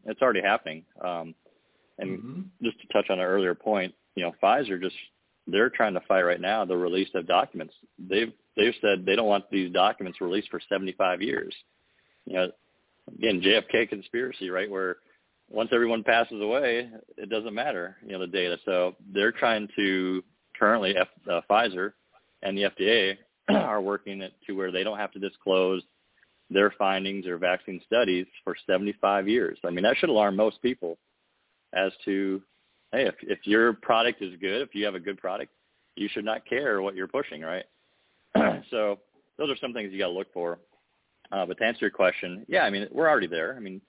[0.06, 0.86] It's already happening.
[1.04, 1.36] Um,
[1.98, 2.42] and mm-hmm.
[2.64, 4.96] just to touch on an earlier point, you know, Pfizer just
[5.52, 7.74] they're trying to fight right now the release of documents.
[7.98, 11.54] They've they've said they don't want these documents released for 75 years.
[12.26, 12.52] You know,
[13.18, 14.70] again, JFK conspiracy, right?
[14.70, 14.98] Where
[15.50, 18.58] once everyone passes away, it doesn't matter, you know, the data.
[18.66, 20.24] So they're trying to
[20.58, 21.94] currently F, uh, Pfizer
[22.44, 23.18] and the FDA
[23.50, 25.82] are working it to where they don't have to disclose
[26.50, 29.58] their findings or vaccine studies for 75 years.
[29.66, 30.98] I mean, that should alarm most people
[31.74, 32.42] as to,
[32.92, 35.52] hey, if, if your product is good, if you have a good product,
[35.96, 37.66] you should not care what you're pushing, right?
[38.72, 39.00] so
[39.38, 40.60] those are some things you got to look for.
[41.32, 43.56] Uh, but to answer your question, yeah, I mean, we're already there.
[43.56, 43.82] I mean,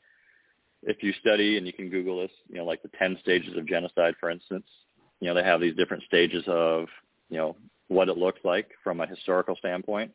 [0.83, 3.67] if you study and you can Google this, you know, like the 10 stages of
[3.67, 4.67] genocide, for instance,
[5.21, 6.87] you know, they have these different stages of,
[7.29, 7.57] you know,
[7.89, 10.11] what it looks like from a historical standpoint.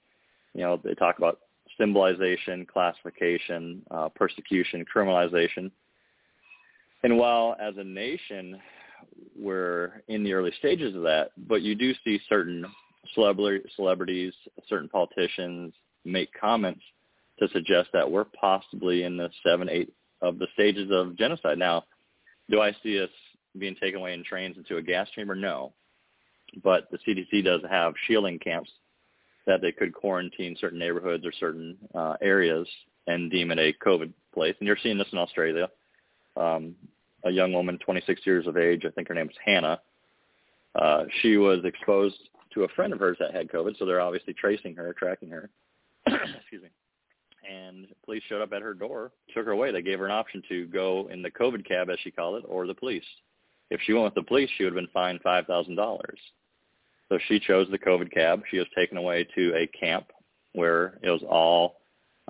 [0.53, 1.39] You know, they talk about
[1.77, 5.71] symbolization, classification, uh, persecution, criminalization.
[7.03, 8.59] And while as a nation
[9.37, 12.65] we're in the early stages of that, but you do see certain
[13.13, 14.33] celebrities,
[14.67, 16.81] certain politicians make comments
[17.39, 21.57] to suggest that we're possibly in the seven, eight of the stages of genocide.
[21.57, 21.83] Now,
[22.49, 23.09] do I see us
[23.57, 25.35] being taken away in trains into a gas chamber?
[25.35, 25.73] No.
[26.63, 28.69] But the CDC does have shielding camps
[29.45, 32.67] that they could quarantine certain neighborhoods or certain uh, areas
[33.07, 34.55] and deem it a COVID place.
[34.59, 35.69] And you're seeing this in Australia.
[36.37, 36.75] Um,
[37.25, 39.81] a young woman, 26 years of age, I think her name was Hannah.
[40.75, 42.17] Uh, she was exposed
[42.53, 45.49] to a friend of hers that had COVID, so they're obviously tracing her, tracking her.
[46.07, 46.69] Excuse me.
[47.49, 49.71] And police showed up at her door, took her away.
[49.71, 52.45] They gave her an option to go in the COVID cab, as she called it,
[52.47, 53.03] or the police.
[53.69, 56.19] If she went with the police, she would have been fined five thousand dollars.
[57.09, 58.41] So she chose the COVID cab.
[58.49, 60.11] She was taken away to a camp
[60.53, 61.77] where it was all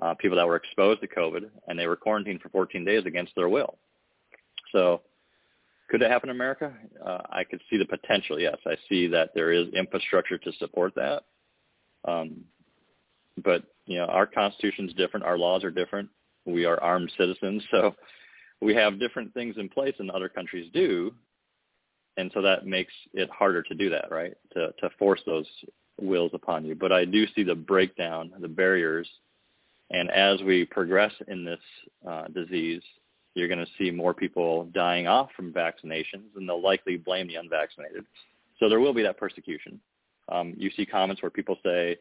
[0.00, 3.34] uh, people that were exposed to COVID, and they were quarantined for 14 days against
[3.34, 3.78] their will.
[4.76, 5.00] So
[5.88, 6.72] could it happen in America?
[7.04, 8.56] Uh, I could see the potential, yes.
[8.66, 11.22] I see that there is infrastructure to support that.
[12.06, 12.44] Um,
[13.42, 15.24] but, you know, our constitution is different.
[15.24, 16.08] Our laws are different.
[16.44, 17.62] We are armed citizens.
[17.70, 17.94] So
[18.62, 21.12] we have different things in place than other countries do
[22.16, 24.34] and so that makes it harder to do that, right?
[24.54, 25.46] To to force those
[26.00, 26.74] wills upon you.
[26.74, 29.08] But I do see the breakdown, the barriers,
[29.90, 31.60] and as we progress in this
[32.08, 32.82] uh, disease,
[33.36, 37.36] you're going to see more people dying off from vaccinations, and they'll likely blame the
[37.36, 38.04] unvaccinated.
[38.58, 39.80] So there will be that persecution.
[40.28, 41.98] Um, you see comments where people say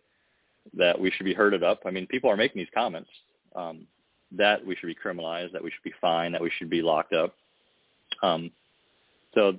[0.74, 1.82] that we should be herded up.
[1.86, 3.10] I mean, people are making these comments
[3.56, 3.86] um,
[4.32, 7.14] that we should be criminalized, that we should be fined, that we should be locked
[7.14, 7.36] up.
[8.24, 8.52] Um,
[9.34, 9.58] so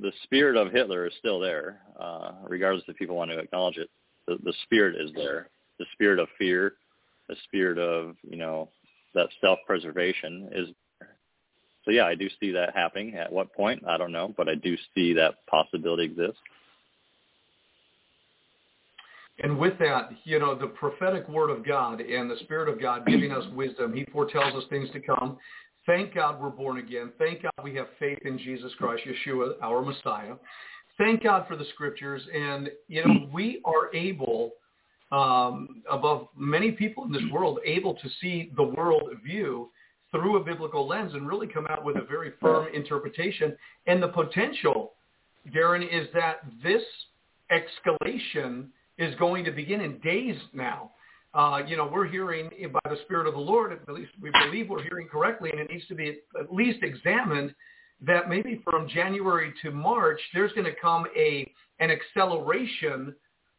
[0.00, 3.88] the spirit of Hitler is still there, uh, regardless if people want to acknowledge it.
[4.26, 5.48] The, the spirit is there.
[5.78, 6.74] The spirit of fear,
[7.28, 8.68] the spirit of you know
[9.14, 10.68] that self-preservation is.
[11.84, 13.14] So yeah, I do see that happening.
[13.14, 16.40] At what point, I don't know, but I do see that possibility exists.
[19.40, 23.06] And with that, you know, the prophetic word of God and the Spirit of God
[23.06, 25.38] giving us wisdom, he foretells us things to come.
[25.86, 27.12] Thank God we're born again.
[27.18, 30.34] Thank God we have faith in Jesus Christ, Yeshua, our Messiah.
[30.98, 32.20] Thank God for the scriptures.
[32.34, 34.52] And, you know, we are able
[35.12, 39.70] um, above many people in this world able to see the world view
[40.10, 43.56] through a biblical lens and really come out with a very firm interpretation.
[43.86, 44.92] And the potential,
[45.54, 46.82] Darren, is that this
[47.52, 48.66] escalation
[48.98, 50.92] is going to begin in days now.
[51.34, 54.70] Uh, you know, we're hearing by the Spirit of the Lord, at least we believe
[54.70, 57.54] we're hearing correctly, and it needs to be at least examined
[58.06, 63.14] that maybe from January to March, there's going to come a an acceleration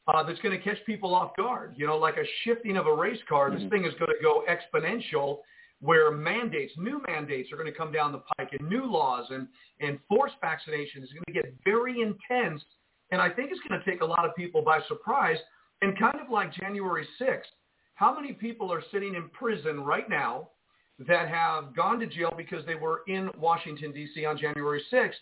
[0.07, 1.73] uh, that's going to catch people off guard.
[1.77, 3.51] You know, like a shifting of a race car.
[3.51, 3.69] This mm-hmm.
[3.69, 5.39] thing is going to go exponential
[5.81, 9.47] where mandates, new mandates are going to come down the pike and new laws and,
[9.79, 12.61] and forced vaccination is going to get very intense.
[13.11, 15.37] And I think it's going to take a lot of people by surprise.
[15.81, 17.43] And kind of like January 6th,
[17.95, 20.49] how many people are sitting in prison right now
[21.07, 24.25] that have gone to jail because they were in Washington, D.C.
[24.25, 25.13] on January 6th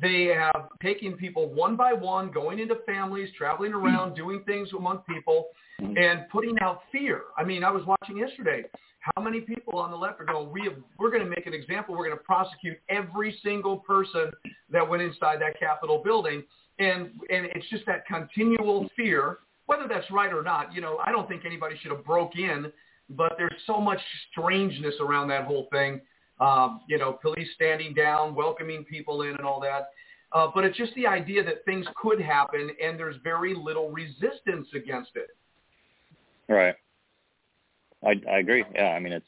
[0.00, 4.98] they have taken people one by one, going into families, traveling around, doing things among
[4.98, 7.22] people, and putting out fear.
[7.36, 8.64] I mean, I was watching yesterday.
[9.00, 11.54] How many people on the left are going, we have, we're going to make an
[11.54, 11.96] example.
[11.96, 14.30] We're going to prosecute every single person
[14.70, 16.42] that went inside that Capitol building.
[16.78, 20.74] And, and it's just that continual fear, whether that's right or not.
[20.74, 22.70] You know, I don't think anybody should have broke in,
[23.08, 26.00] but there's so much strangeness around that whole thing
[26.40, 29.90] um, you know, police standing down, welcoming people in and all that.
[30.32, 34.68] Uh, but it's just the idea that things could happen and there's very little resistance
[34.74, 35.28] against it.
[36.48, 36.74] Right.
[38.04, 38.64] I, I agree.
[38.74, 38.90] Yeah.
[38.90, 39.26] I mean, it's,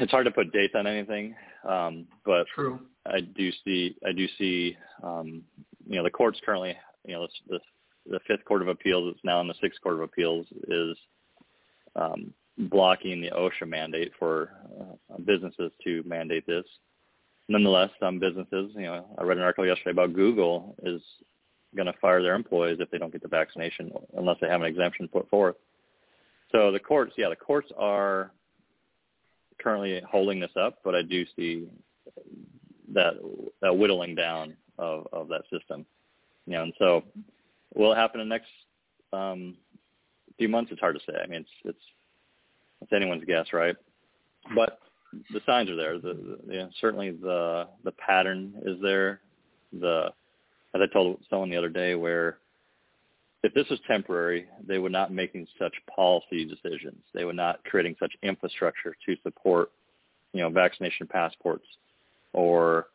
[0.00, 1.34] it's hard to put dates on anything.
[1.68, 2.80] Um, but True.
[3.06, 5.42] I do see, I do see, um,
[5.86, 7.58] you know, the courts currently, you know, the,
[8.06, 10.96] the, the fifth court of appeals, is now in the sixth court of appeals is,
[11.96, 16.64] um, blocking the OSHA mandate for uh, businesses to mandate this.
[17.48, 21.02] Nonetheless, some businesses, you know, I read an article yesterday about Google is
[21.76, 24.66] going to fire their employees if they don't get the vaccination unless they have an
[24.66, 25.56] exemption put forth.
[26.52, 28.30] So the courts, yeah, the courts are
[29.60, 31.68] currently holding this up, but I do see
[32.92, 33.14] that,
[33.60, 35.84] that whittling down of, of that system.
[36.46, 37.02] You know, and so
[37.74, 38.50] will it happen in the next
[39.12, 39.56] um,
[40.38, 40.70] few months?
[40.70, 41.18] It's hard to say.
[41.22, 41.78] I mean, it's it's
[42.84, 43.76] it's anyone's guess, right?
[44.54, 44.78] But
[45.32, 45.98] the signs are there.
[45.98, 49.20] The, the yeah, certainly the the pattern is there.
[49.72, 50.12] The
[50.74, 52.38] as I told someone the other day, where
[53.42, 57.02] if this was temporary, they would not making such policy decisions.
[57.12, 59.70] They would not creating such infrastructure to support,
[60.32, 61.66] you know, vaccination passports
[62.32, 62.86] or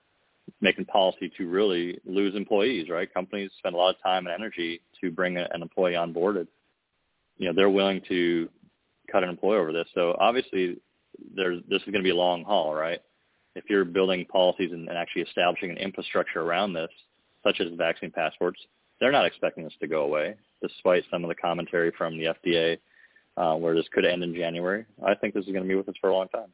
[0.59, 3.13] making policy to really lose employees, right?
[3.13, 6.47] Companies spend a lot of time and energy to bring an employee on boarded.
[7.37, 8.49] You know, they're willing to
[9.11, 9.87] cut an employee over this.
[9.93, 10.77] So obviously,
[11.35, 12.99] there's this is going to be a long haul, right?
[13.55, 16.89] If you're building policies and, and actually establishing an infrastructure around this,
[17.43, 18.59] such as vaccine passports,
[18.99, 22.77] they're not expecting this to go away, despite some of the commentary from the FDA,
[23.37, 24.85] uh, where this could end in January.
[25.05, 26.49] I think this is going to be with us for a long time.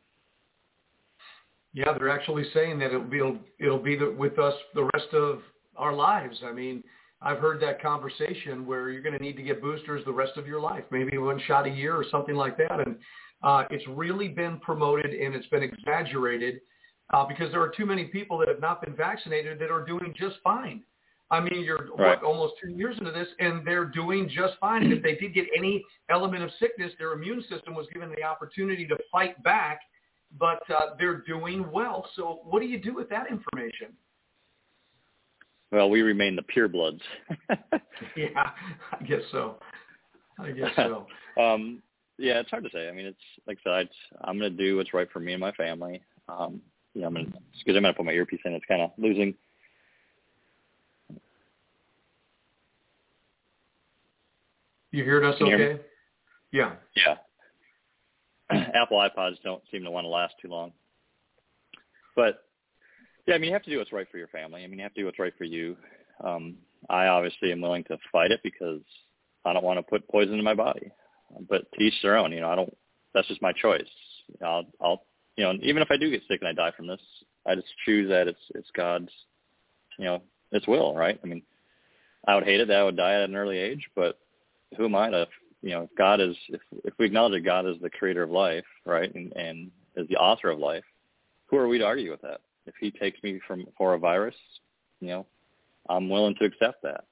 [1.74, 3.22] Yeah, they're actually saying that it'll be
[3.60, 5.42] it'll be with us the rest of
[5.76, 6.38] our lives.
[6.46, 6.84] I mean,
[7.26, 10.46] I've heard that conversation where you're going to need to get boosters the rest of
[10.46, 12.80] your life, maybe one shot a year or something like that.
[12.80, 12.98] And
[13.44, 16.62] uh, it's really been promoted and it's been exaggerated
[17.14, 20.14] uh, because there are too many people that have not been vaccinated that are doing
[20.16, 20.84] just fine.
[21.32, 22.22] I mean, you're right.
[22.22, 24.84] what, almost two years into this, and they're doing just fine.
[24.84, 28.24] And if they did get any element of sickness, their immune system was given the
[28.24, 29.80] opportunity to fight back,
[30.40, 32.08] but uh, they're doing well.
[32.16, 33.94] So what do you do with that information?
[35.72, 37.02] Well, we remain the purebloods.
[38.16, 38.52] yeah,
[38.92, 39.58] I guess so.
[40.40, 41.08] I guess so.
[41.42, 41.82] um,
[42.18, 42.88] yeah, it's hard to say.
[42.88, 43.90] I mean, it's like I said,
[44.22, 46.02] I'm going to do what's right for me and my family.
[46.30, 46.62] Um,
[46.94, 48.54] you know, I'm going to, excuse me, I'm going to put my earpiece in.
[48.54, 49.36] It's kind of losing.
[54.92, 55.82] You heard us Can okay?
[56.54, 56.76] Yeah.
[56.96, 57.16] Yeah.
[58.74, 60.72] Apple AirPods don't seem to want to last too long.
[62.16, 62.45] But
[63.28, 64.64] yeah, I mean, you have to do what's right for your family.
[64.64, 65.76] I mean, you have to do what's right for you.
[66.24, 66.58] Um,
[66.90, 68.82] I obviously am willing to fight it because
[69.44, 70.92] I don't want to put poison in my body.
[71.50, 72.32] But to each their own.
[72.32, 72.76] You know, I don't.
[73.14, 73.88] That's just my choice.
[74.44, 75.06] I'll, I'll,
[75.38, 77.00] you know, even if I do get sick and I die from this,
[77.46, 79.10] I just choose that it's it's God's,
[79.98, 80.22] you know,
[80.52, 81.20] it's will, right?
[81.24, 81.42] I mean,
[82.28, 84.20] I would hate it that I would die at an early age, but
[84.78, 85.28] who am I to,
[85.62, 88.32] you know, if God is, if if we acknowledge that God is the creator of
[88.32, 90.84] life, right, and and is the author of life,
[91.48, 92.42] who are we to argue with that?
[92.66, 94.36] If he takes me from for a virus,
[95.00, 95.26] you know,
[95.90, 97.06] I'm willing to accept that.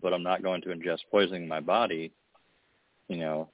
[0.00, 2.12] But I'm not going to ingest poison in my body,
[3.08, 3.48] you know,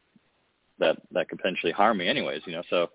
[0.78, 2.62] that that could potentially harm me anyways, you know.
[2.68, 2.88] So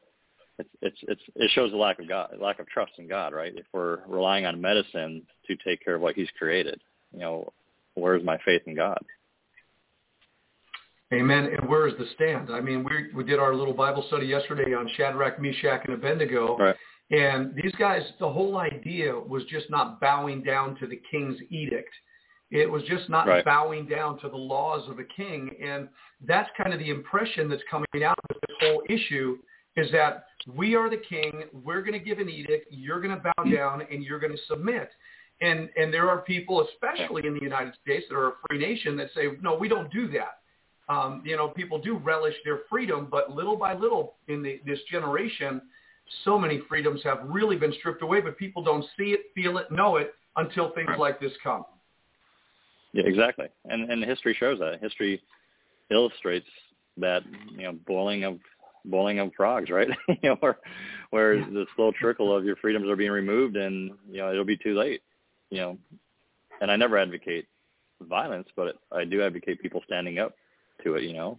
[0.59, 3.53] it's it's it's it shows a lack of God lack of trust in God, right?
[3.55, 6.79] If we're relying on medicine to take care of what he's created,
[7.11, 7.51] you know,
[7.95, 9.03] where's my faith in God?
[11.13, 11.49] Amen.
[11.57, 12.49] And where is the stand?
[12.51, 16.57] I mean, we we did our little Bible study yesterday on Shadrach, Meshach, and Abednego.
[16.57, 16.75] Right.
[17.11, 21.93] And these guys, the whole idea was just not bowing down to the king's edict.
[22.51, 23.45] It was just not Right.
[23.45, 25.55] bowing down to the laws of a king.
[25.61, 25.89] And
[26.21, 29.37] that's kind of the impression that's coming out with this whole issue
[29.75, 31.45] is that we are the king.
[31.53, 32.67] We're going to give an edict.
[32.71, 34.89] You're going to bow down and you're going to submit.
[35.41, 38.95] And, and there are people, especially in the United States, that are a free nation
[38.97, 40.39] that say, no, we don't do that.
[40.93, 44.79] Um, you know, people do relish their freedom, but little by little in the, this
[44.89, 45.61] generation,
[46.23, 49.71] so many freedoms have really been stripped away, but people don't see it, feel it,
[49.71, 51.65] know it until things like this come.
[52.93, 53.47] Yeah, exactly.
[53.65, 54.79] And and history shows that.
[54.81, 55.21] History
[55.89, 56.47] illustrates
[56.97, 57.23] that
[57.55, 58.39] you know boiling of
[58.85, 59.87] boiling of frogs, right?
[60.07, 60.57] you know, where
[61.11, 61.45] where Yeah.
[61.45, 64.77] the slow trickle of your freedoms are being removed, and you know it'll be too
[64.77, 65.01] late.
[65.49, 65.77] You know,
[66.61, 67.47] and I never advocate
[68.01, 70.33] violence, but I do advocate people standing up
[70.83, 71.03] to it.
[71.03, 71.37] You know,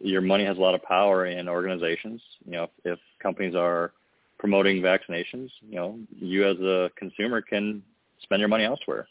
[0.00, 2.20] your money has a lot of power in organizations.
[2.44, 3.92] You know, if, if companies are
[4.38, 7.82] promoting vaccinations, you know, you as a consumer can
[8.22, 9.06] spend your money elsewhere.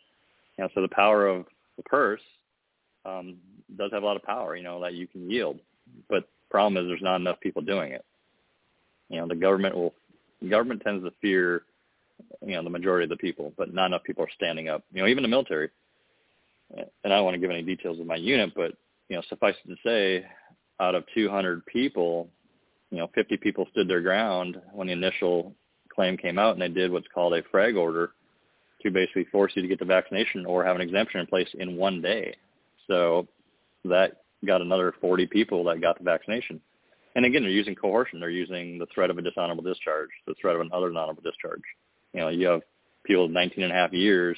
[0.57, 1.45] You know, so the power of
[1.77, 2.21] the purse
[3.05, 3.37] um,
[3.77, 5.59] does have a lot of power, you know, that you can yield.
[6.09, 8.05] But the problem is there's not enough people doing it.
[9.09, 9.93] You know, the government will
[10.41, 11.63] the government tends to fear,
[12.45, 14.83] you know, the majority of the people, but not enough people are standing up.
[14.93, 15.69] You know, even the military.
[16.75, 18.73] And I don't want to give any details of my unit, but
[19.09, 20.25] you know, suffice it to say,
[20.79, 22.29] out of 200 people,
[22.91, 25.53] you know, 50 people stood their ground when the initial
[25.93, 28.11] claim came out, and they did what's called a frag order
[28.83, 31.75] to basically force you to get the vaccination or have an exemption in place in
[31.75, 32.35] one day.
[32.87, 33.27] So
[33.85, 36.61] that got another 40 people that got the vaccination.
[37.15, 38.19] And again, they're using coercion.
[38.19, 41.63] They're using the threat of a dishonorable discharge, the threat of another dishonorable discharge.
[42.13, 42.61] You know, you have
[43.03, 44.37] people of 19 and a half years,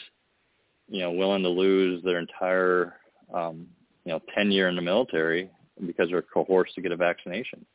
[0.88, 2.96] you know, willing to lose their entire,
[3.34, 3.68] um,
[4.06, 5.52] you know, tenure in the military
[5.86, 7.66] because they're coerced to get a vaccination.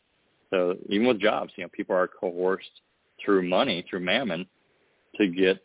[0.50, 2.80] So even with jobs, you know, people are coerced
[3.24, 4.46] through money, through mammon,
[5.16, 5.62] to get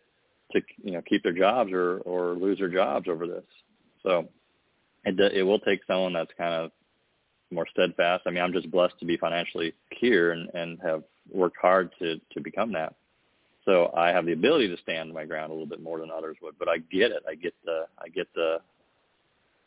[0.51, 3.43] to you know keep their jobs or or lose their jobs over this.
[4.03, 4.27] So
[5.05, 6.71] it it will take someone that's kind of
[7.51, 8.23] more steadfast.
[8.25, 12.19] I mean, I'm just blessed to be financially secure and and have worked hard to
[12.33, 12.95] to become that.
[13.65, 16.37] So I have the ability to stand my ground a little bit more than others
[16.41, 16.57] would.
[16.57, 17.23] But I get it.
[17.29, 18.57] I get the I get the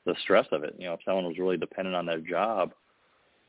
[0.07, 0.75] the stress of it.
[0.79, 2.73] You know, if someone was really dependent on their job,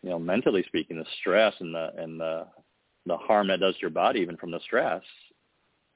[0.01, 2.45] you know, mentally speaking, the stress and the and the
[3.06, 5.01] the harm that does to your body even from the stress,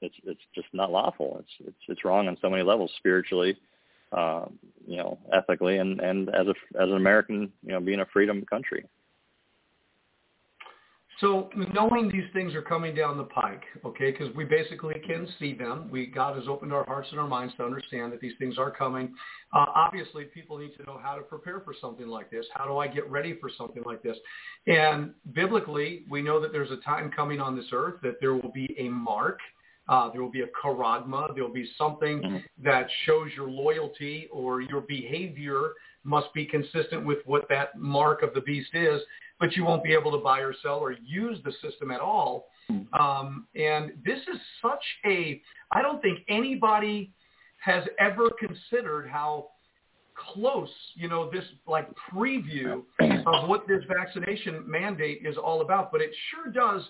[0.00, 1.36] it's it's just not lawful.
[1.40, 3.56] It's it's it's wrong on so many levels, spiritually,
[4.12, 8.06] um, you know, ethically, and and as a as an American, you know, being a
[8.06, 8.84] freedom country.
[11.20, 15.52] So knowing these things are coming down the pike, okay, because we basically can see
[15.52, 15.88] them.
[15.90, 18.70] We God has opened our hearts and our minds to understand that these things are
[18.70, 19.14] coming.
[19.52, 22.46] Uh, obviously, people need to know how to prepare for something like this.
[22.54, 24.16] How do I get ready for something like this?
[24.68, 28.52] And biblically, we know that there's a time coming on this earth that there will
[28.54, 29.40] be a mark.
[29.88, 31.34] Uh, there will be a charagma.
[31.34, 32.44] There will be something Mhm.
[32.58, 35.72] that shows your loyalty or your behavior
[36.04, 39.02] must be consistent with what that mark of the beast is
[39.40, 42.46] but you won't be able to buy or sell or use the system at all.
[42.98, 45.40] Um, and this is such a,
[45.72, 47.12] I don't think anybody
[47.58, 49.48] has ever considered how
[50.32, 55.92] close, you know, this like preview of what this vaccination mandate is all about.
[55.92, 56.82] But it sure does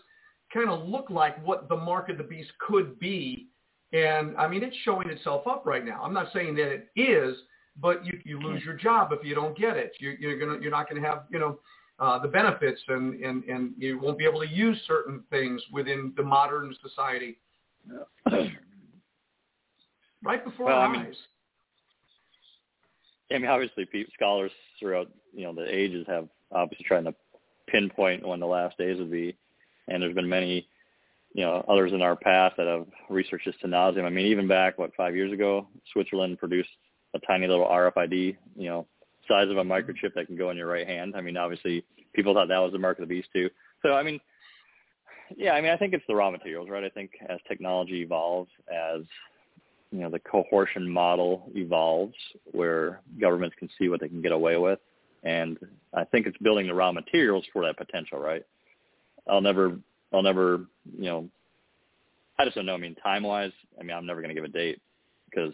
[0.53, 3.49] kind of look like what the mark of the beast could be.
[3.93, 6.03] And I mean, it's showing itself up right now.
[6.03, 7.37] I'm not saying that it is,
[7.81, 9.93] but you, you lose your job if you don't get it.
[10.01, 11.61] You, you're gonna, you're not going to have, you know,
[12.01, 16.13] uh, the benefits and, and, and you won't be able to use certain things within
[16.17, 17.39] the modern society
[20.23, 21.17] right before Well, our I mean, eyes.
[23.31, 27.15] I mean, obviously, scholars throughout you know the ages have obviously trying to
[27.67, 29.37] pinpoint when the last days would be,
[29.89, 30.67] and there's been many,
[31.35, 34.05] you know, others in our past that have researched this to nauseam.
[34.05, 36.71] I mean, even back what five years ago, Switzerland produced
[37.15, 38.87] a tiny little RFID, you know,
[39.29, 41.15] size of a microchip that can go in your right hand.
[41.17, 43.51] I mean, obviously, people thought that was the mark of the beast too.
[43.83, 44.19] So, I mean,
[45.37, 46.85] yeah, I mean, I think it's the raw materials, right?
[46.85, 49.03] I think as technology evolves, as
[49.91, 52.15] you know, the coercion model evolves
[52.53, 54.79] where governments can see what they can get away with.
[55.23, 55.59] And
[55.95, 58.45] I think it's building the raw materials for that potential, right?
[59.29, 59.79] I'll never,
[60.13, 60.67] I'll never,
[60.97, 61.29] you know,
[62.39, 62.75] I just don't know.
[62.75, 64.81] I mean, time wise, I mean, I'm never going to give a date
[65.29, 65.53] because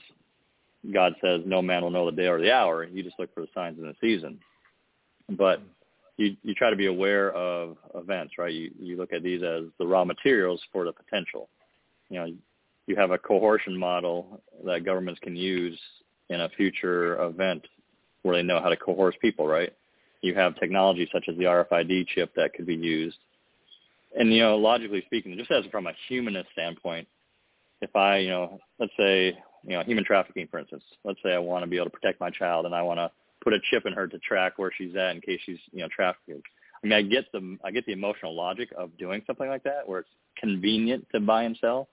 [0.92, 2.84] God says no man will know the day or the hour.
[2.84, 4.38] You just look for the signs in the season.
[5.30, 5.62] But
[6.16, 8.52] you, you try to be aware of events, right?
[8.52, 11.48] You, you look at these as the raw materials for the potential.
[12.10, 12.34] You know,
[12.86, 15.78] you have a coercion model that governments can use
[16.28, 17.66] in a future event
[18.22, 19.72] where they know how to coerce people, right?
[20.24, 23.18] you have technology such as the RFID chip that could be used.
[24.18, 27.06] And you know, logically speaking, just as from a humanist standpoint,
[27.82, 31.38] if I, you know, let's say, you know, human trafficking, for instance, let's say I
[31.38, 33.10] want to be able to protect my child and I want to
[33.42, 35.88] put a chip in her to track where she's at in case she's, you know,
[35.94, 36.46] trafficked.
[36.82, 39.88] I mean, I get the I get the emotional logic of doing something like that,
[39.88, 40.08] where it's
[40.38, 41.88] convenient to buy and sell.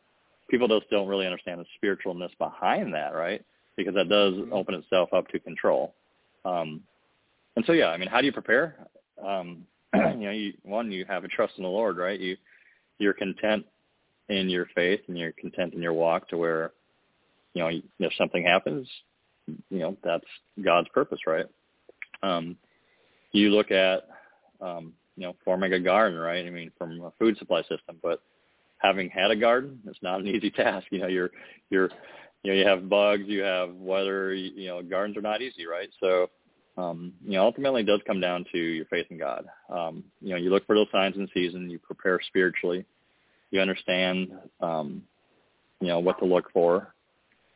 [0.50, 3.44] People just don't really understand the spiritualness behind that, right?
[3.78, 4.54] Because that does mm-hmm.
[4.54, 5.94] open itself up to control.
[6.44, 6.82] Um,
[7.56, 8.76] and so, yeah, I mean, how do you prepare?
[9.26, 12.20] Um, you know, you, one, you have a trust in the Lord, right?
[12.20, 12.36] You
[13.02, 13.66] you're content
[14.30, 16.72] in your faith and you're content in your walk to where,
[17.54, 18.88] you know, if something happens,
[19.70, 20.26] you know, that's
[20.64, 21.46] God's purpose, right?
[22.24, 22.58] Um,
[23.32, 24.08] you look at,
[24.62, 26.46] um, you know, forming a garden, right?
[26.46, 28.22] I mean, from a food supply system, but
[28.78, 30.88] having had a garden, it's not an easy task.
[30.92, 31.32] You know, you're,
[31.70, 31.90] you're,
[32.44, 35.66] you know, you have bugs, you have weather, you, you know, gardens are not easy,
[35.66, 35.90] right?
[36.00, 36.30] So,
[36.78, 39.46] um, you know, ultimately it does come down to your faith in God.
[39.70, 42.86] Um, you know, you look for those signs in season, you prepare spiritually,
[43.52, 44.32] you understand,
[44.62, 45.04] um,
[45.82, 46.94] you know, what to look for.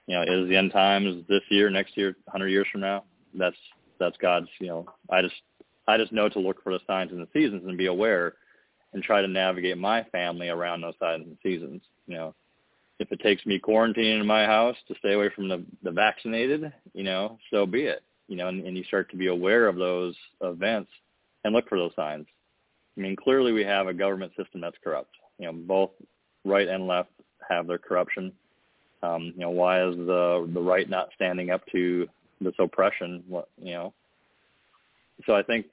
[0.07, 3.03] You know, is the end times this year, next year, 100 years from now?
[3.33, 3.55] That's
[3.99, 4.47] that's God's.
[4.59, 5.35] You know, I just
[5.87, 8.35] I just know to look for the signs and the seasons and be aware,
[8.93, 11.81] and try to navigate my family around those signs and seasons.
[12.07, 12.35] You know,
[12.99, 16.71] if it takes me quarantining in my house to stay away from the the vaccinated,
[16.93, 18.03] you know, so be it.
[18.27, 20.89] You know, and, and you start to be aware of those events
[21.43, 22.25] and look for those signs.
[22.97, 25.91] I mean, clearly we have a government system that's corrupt you know, both
[26.43, 27.09] right and left
[27.49, 28.31] have their corruption.
[29.05, 32.07] Um, you know, why is the the right not standing up to
[32.41, 33.23] this oppression?
[33.27, 33.93] What you know?
[35.25, 35.65] So I think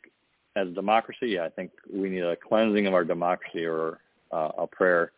[0.57, 3.99] as democracy, I think we need a cleansing of our democracy or
[4.33, 5.13] uh, a prayer.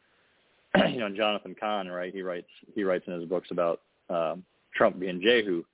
[0.88, 2.12] you know, Jonathan Cahn, right?
[2.12, 4.44] He writes he writes in his books about um,
[4.74, 5.64] Trump being Jehu.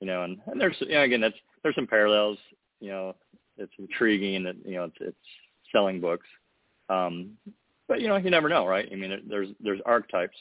[0.00, 2.38] You know, and, and there's you know again that's there's some parallels.
[2.80, 3.16] You know,
[3.56, 5.16] it's intriguing that you know it's, it's
[5.72, 6.26] selling books.
[6.88, 7.32] Um,
[7.88, 8.88] but you know, you never know, right?
[8.90, 10.36] I mean, there's there's archetypes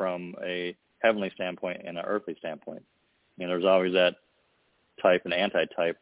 [0.00, 2.82] from a heavenly standpoint and an earthly standpoint.
[3.36, 4.14] You know, there's always that
[5.02, 5.98] type and anti-type,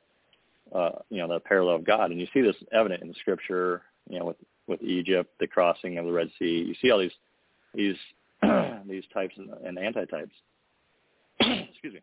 [0.72, 3.82] uh, you know, the parallel of God, and you see this evident in the Scripture.
[4.08, 4.36] You know, with
[4.68, 6.64] with Egypt, the crossing of the Red Sea.
[6.68, 7.10] You see all these
[7.74, 7.96] these
[8.88, 10.34] these types and, and anti-types.
[11.40, 12.00] Excuse me.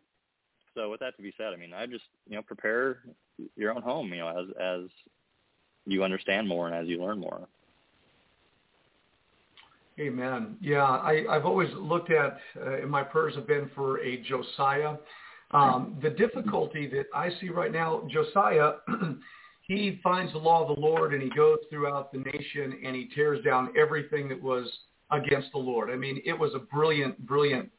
[0.74, 2.98] So with that to be said, I mean, I just you know prepare
[3.56, 4.12] your own home.
[4.12, 4.90] You know, as as
[5.86, 7.48] you understand more and as you learn more.
[9.98, 10.56] Amen.
[10.60, 14.96] Yeah, I, I've always looked at, uh, and my prayers have been for a Josiah.
[15.52, 18.72] Um, the difficulty that I see right now, Josiah,
[19.62, 23.08] he finds the law of the Lord and he goes throughout the nation and he
[23.14, 24.70] tears down everything that was
[25.10, 25.90] against the Lord.
[25.90, 27.70] I mean, it was a brilliant, brilliant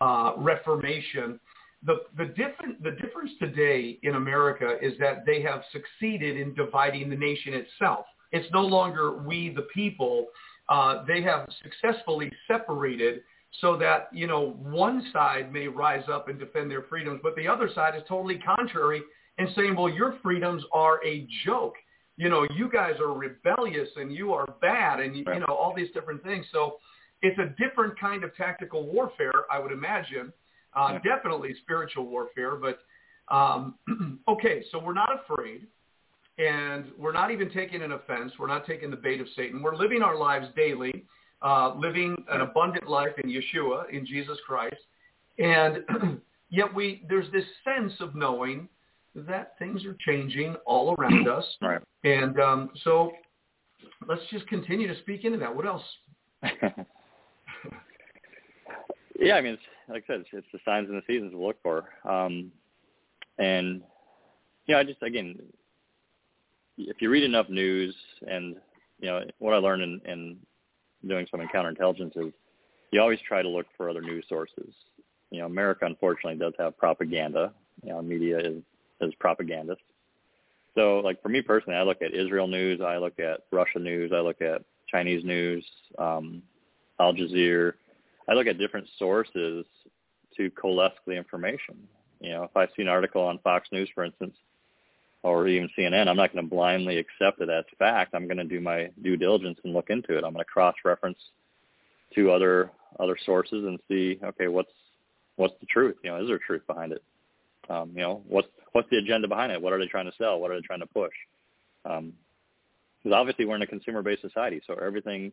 [0.00, 1.38] uh, reformation.
[1.84, 7.08] The, the, different, the difference today in America is that they have succeeded in dividing
[7.08, 8.06] the nation itself.
[8.32, 10.28] It's no longer we the people
[10.68, 13.22] uh, they have successfully separated
[13.60, 17.46] so that, you know, one side may rise up and defend their freedoms, but the
[17.46, 19.02] other side is totally contrary
[19.38, 21.74] and saying, well, your freedoms are a joke.
[22.16, 25.74] You know, you guys are rebellious and you are bad and, you, you know, all
[25.76, 26.46] these different things.
[26.52, 26.76] So
[27.20, 30.32] it's a different kind of tactical warfare, I would imagine.
[30.74, 31.16] Uh, yeah.
[31.16, 32.80] Definitely spiritual warfare, but
[33.34, 33.74] um,
[34.28, 35.66] okay, so we're not afraid
[36.38, 38.32] and we're not even taking an offense.
[38.38, 39.62] We're not taking the bait of Satan.
[39.62, 41.04] We're living our lives daily,
[41.42, 44.76] uh, living an abundant life in Yeshua, in Jesus Christ.
[45.38, 45.84] And
[46.50, 48.68] yet we, there's this sense of knowing
[49.14, 51.44] that things are changing all around us.
[51.60, 51.82] Right.
[52.04, 53.12] And um, so
[54.08, 55.54] let's just continue to speak into that.
[55.54, 55.82] What else?
[59.20, 61.38] yeah, I mean, it's, like I said, it's, it's the signs and the seasons to
[61.38, 61.90] look for.
[62.08, 62.50] Um,
[63.38, 63.82] and,
[64.66, 65.36] you know, I just, again,
[66.78, 67.94] if you read enough news
[68.26, 68.56] and
[68.98, 70.36] you know what I learned in, in
[71.06, 72.32] doing some encounter intelligence is
[72.90, 74.74] you always try to look for other news sources.
[75.30, 77.52] You know, America unfortunately does have propaganda.
[77.82, 78.62] You know, media is
[79.00, 79.82] is propagandist.
[80.74, 84.12] So, like for me personally, I look at Israel news, I look at Russia news,
[84.14, 85.64] I look at Chinese news,
[85.98, 86.42] um,
[87.00, 87.72] Al Jazeera.
[88.28, 89.66] I look at different sources
[90.36, 91.76] to coalesce the information.
[92.20, 94.34] You know, if I see an article on Fox News, for instance,
[95.22, 98.14] or even CNN, I'm not going to blindly accept it as fact.
[98.14, 100.24] I'm going to do my due diligence and look into it.
[100.24, 101.18] I'm going to cross-reference
[102.14, 102.70] to other
[103.00, 104.72] other sources and see, okay, what's
[105.36, 105.96] what's the truth?
[106.02, 107.02] You know, is there truth behind it?
[107.70, 109.62] Um, you know, what's what's the agenda behind it?
[109.62, 110.40] What are they trying to sell?
[110.40, 111.12] What are they trying to push?
[111.84, 115.32] Because um, obviously we're in a consumer-based society, so everything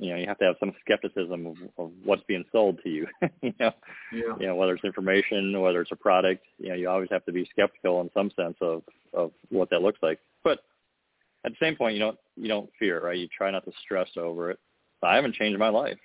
[0.00, 3.06] you know you have to have some skepticism of, of what's being sold to you.
[3.42, 3.72] you know,
[4.12, 4.34] yeah.
[4.40, 6.44] you know whether it's information, whether it's a product.
[6.58, 8.82] You know, you always have to be skeptical in some sense of
[9.12, 10.18] of what that looks like.
[10.42, 10.60] But
[11.44, 13.18] at the same point, you don't you don't fear, right?
[13.18, 14.58] You try not to stress over it.
[15.02, 15.98] I haven't changed my life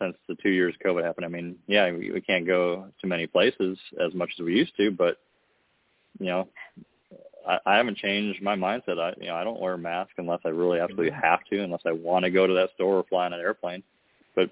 [0.00, 1.26] since the two years COVID happened.
[1.26, 4.76] I mean, yeah, we, we can't go to many places as much as we used
[4.76, 5.18] to, but
[6.18, 6.48] you know,
[7.46, 8.98] I, I haven't changed my mindset.
[8.98, 11.82] I you know I don't wear a mask unless I really absolutely have to, unless
[11.86, 13.82] I want to go to that store or fly on an airplane.
[14.34, 14.50] But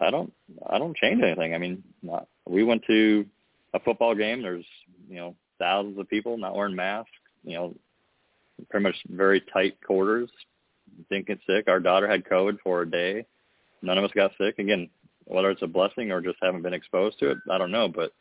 [0.00, 0.32] I don't
[0.68, 1.54] I don't change anything.
[1.54, 3.26] I mean, not, we went to
[3.74, 4.42] a football game.
[4.42, 4.64] There's
[5.08, 7.10] you know thousands of people not wearing masks.
[7.44, 7.74] You know,
[8.70, 10.30] pretty much very tight quarters.
[11.08, 11.68] Thinking sick.
[11.68, 13.24] Our daughter had COVID for a day.
[13.80, 14.58] None of us got sick.
[14.58, 14.90] Again,
[15.24, 17.88] whether it's a blessing or just haven't been exposed to it, I don't know.
[17.88, 18.12] But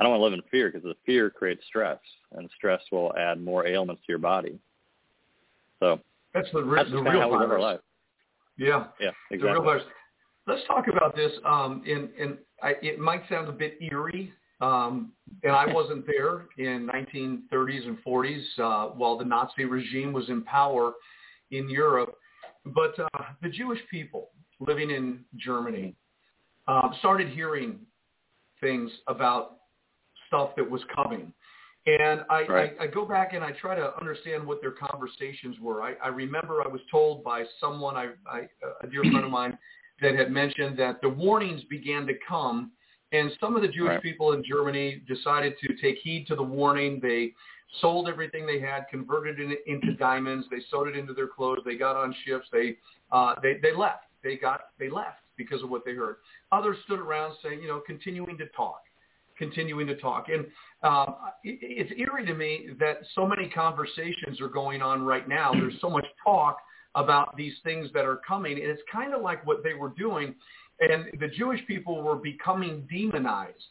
[0.00, 1.98] I don't want to live in fear because the fear creates stress,
[2.32, 4.58] and stress will add more ailments to your body.
[5.78, 6.00] So
[6.32, 7.60] that's the, re- that's the real virus.
[7.60, 7.80] Life.
[8.56, 9.52] Yeah, yeah, exactly.
[9.52, 9.82] The real.
[10.46, 11.32] Let's talk about this.
[11.44, 14.32] Um, and and I, it might sound a bit eerie,
[14.62, 20.30] um, and I wasn't there in 1930s and 40s uh, while the Nazi regime was
[20.30, 20.94] in power
[21.50, 22.14] in Europe.
[22.64, 24.30] But uh, the Jewish people
[24.60, 25.94] living in Germany
[26.68, 27.80] um, started hearing
[28.62, 29.59] things about
[30.30, 31.32] stuff that was coming.
[31.86, 32.76] And I, right.
[32.78, 35.82] I, I go back and I try to understand what their conversations were.
[35.82, 38.42] I, I remember I was told by someone, I, I,
[38.82, 39.58] a dear friend of mine,
[40.02, 42.70] that had mentioned that the warnings began to come,
[43.12, 44.02] and some of the Jewish right.
[44.02, 47.00] people in Germany decided to take heed to the warning.
[47.02, 47.32] They
[47.80, 50.46] sold everything they had, converted it into diamonds.
[50.50, 51.60] They sewed it into their clothes.
[51.64, 52.46] They got on ships.
[52.52, 52.76] They
[53.10, 54.04] uh, they they left.
[54.22, 56.16] They got they left because of what they heard.
[56.52, 58.82] Others stood around saying, you know, continuing to talk
[59.40, 60.26] continuing to talk.
[60.28, 60.46] And
[60.84, 65.50] um, it, it's eerie to me that so many conversations are going on right now.
[65.52, 66.58] There's so much talk
[66.94, 70.34] about these things that are coming, and it's kind of like what they were doing.
[70.80, 73.70] And the Jewish people were becoming demonized.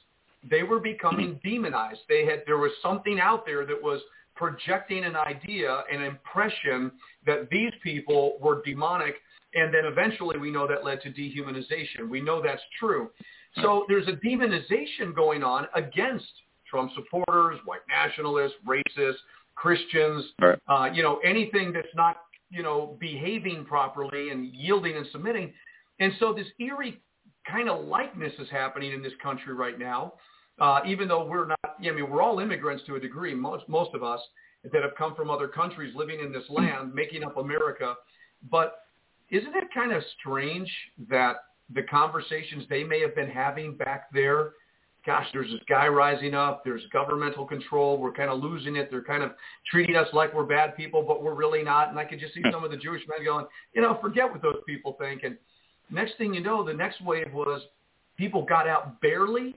[0.50, 2.02] They were becoming demonized.
[2.08, 4.02] They had there was something out there that was
[4.36, 6.92] projecting an idea, an impression
[7.26, 9.16] that these people were demonic,
[9.54, 12.08] and then eventually we know that led to dehumanization.
[12.10, 13.10] We know that's true.
[13.56, 16.28] So there's a demonization going on against
[16.70, 19.16] Trump supporters, white nationalists, racists,
[19.56, 20.60] Christians, right.
[20.68, 22.18] uh, you know, anything that's not,
[22.50, 25.52] you know, behaving properly and yielding and submitting.
[26.00, 27.02] And so this eerie
[27.50, 30.14] kind of likeness is happening in this country right now,
[30.60, 33.94] uh, even though we're not, I mean, we're all immigrants to a degree, most, most
[33.94, 34.20] of us
[34.72, 37.96] that have come from other countries living in this land, making up America.
[38.50, 38.82] But
[39.30, 40.72] isn't it kind of strange
[41.10, 41.38] that
[41.74, 44.52] the conversations they may have been having back there.
[45.06, 46.64] Gosh, there's this guy rising up.
[46.66, 47.98] There's governmental control.
[47.98, 48.90] We're kind of losing it.
[48.92, 49.32] They're kind of
[49.70, 51.90] treating us like we're bad people, but we're really not.
[51.90, 54.42] And I could just see some of the Jewish men going, you know, forget what
[54.42, 55.24] those people think.
[55.24, 55.38] And
[55.90, 57.62] next thing you know, the next wave was
[58.18, 59.56] people got out barely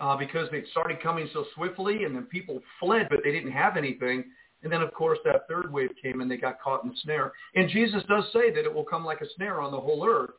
[0.00, 3.76] uh, because they started coming so swiftly, and then people fled, but they didn't have
[3.76, 4.24] anything.
[4.62, 7.32] And then, of course, that third wave came, and they got caught in the snare.
[7.54, 10.30] And Jesus does say that it will come like a snare on the whole earth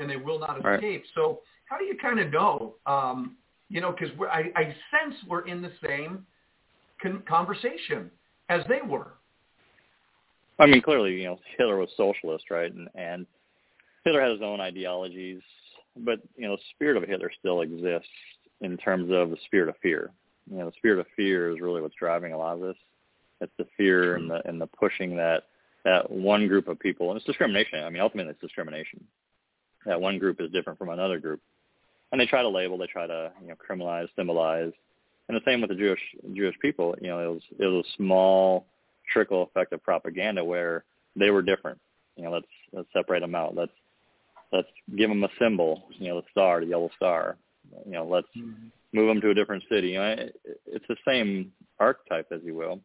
[0.00, 0.74] and they will not right.
[0.74, 1.04] escape.
[1.14, 2.74] So how do you kind of know?
[2.86, 3.36] Um,
[3.68, 6.26] you know, because I, I sense we're in the same
[7.00, 8.10] con- conversation
[8.48, 9.12] as they were.
[10.58, 12.72] I mean, clearly, you know, Hitler was socialist, right?
[12.74, 13.26] And, and
[14.04, 15.40] Hitler had his own ideologies,
[15.96, 18.08] but you know, the spirit of Hitler still exists
[18.60, 20.10] in terms of the spirit of fear.
[20.50, 22.76] You know, the spirit of fear is really what's driving a lot of this.
[23.40, 25.44] It's the fear and the and the pushing that
[25.84, 27.82] that one group of people, and it's discrimination.
[27.82, 29.02] I mean, ultimately, it's discrimination
[29.86, 31.40] that one group is different from another group.
[32.12, 34.72] And they try to label, they try to you know criminalize, symbolize,
[35.28, 36.00] and the same with the Jewish
[36.34, 36.96] Jewish people.
[37.00, 38.66] You know, it was it was a small
[39.12, 40.84] trickle effect of propaganda where
[41.16, 41.78] they were different.
[42.16, 43.54] You know, let's let's separate them out.
[43.54, 43.72] Let's
[44.52, 45.84] let's give them a symbol.
[45.98, 47.36] You know, the star, the yellow star.
[47.86, 48.68] You know, let's mm-hmm.
[48.92, 49.90] move them to a different city.
[49.90, 52.80] You know, it, it's the same archetype, as you will.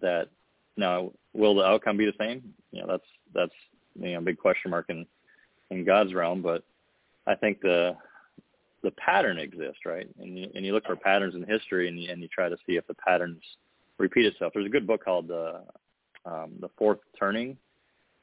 [0.00, 0.28] That
[0.76, 2.54] now, will the outcome be the same?
[2.72, 3.54] You know, that's that's
[3.98, 5.06] you know a big question mark in
[5.70, 6.62] in God's realm, but
[7.26, 7.96] I think the
[8.82, 10.08] the pattern exists, right?
[10.20, 12.56] And you, and you look for patterns in history, and you, and you try to
[12.64, 13.42] see if the patterns
[13.98, 14.52] repeat itself.
[14.54, 15.62] There's a good book called the
[16.24, 17.56] um, the Fourth Turning.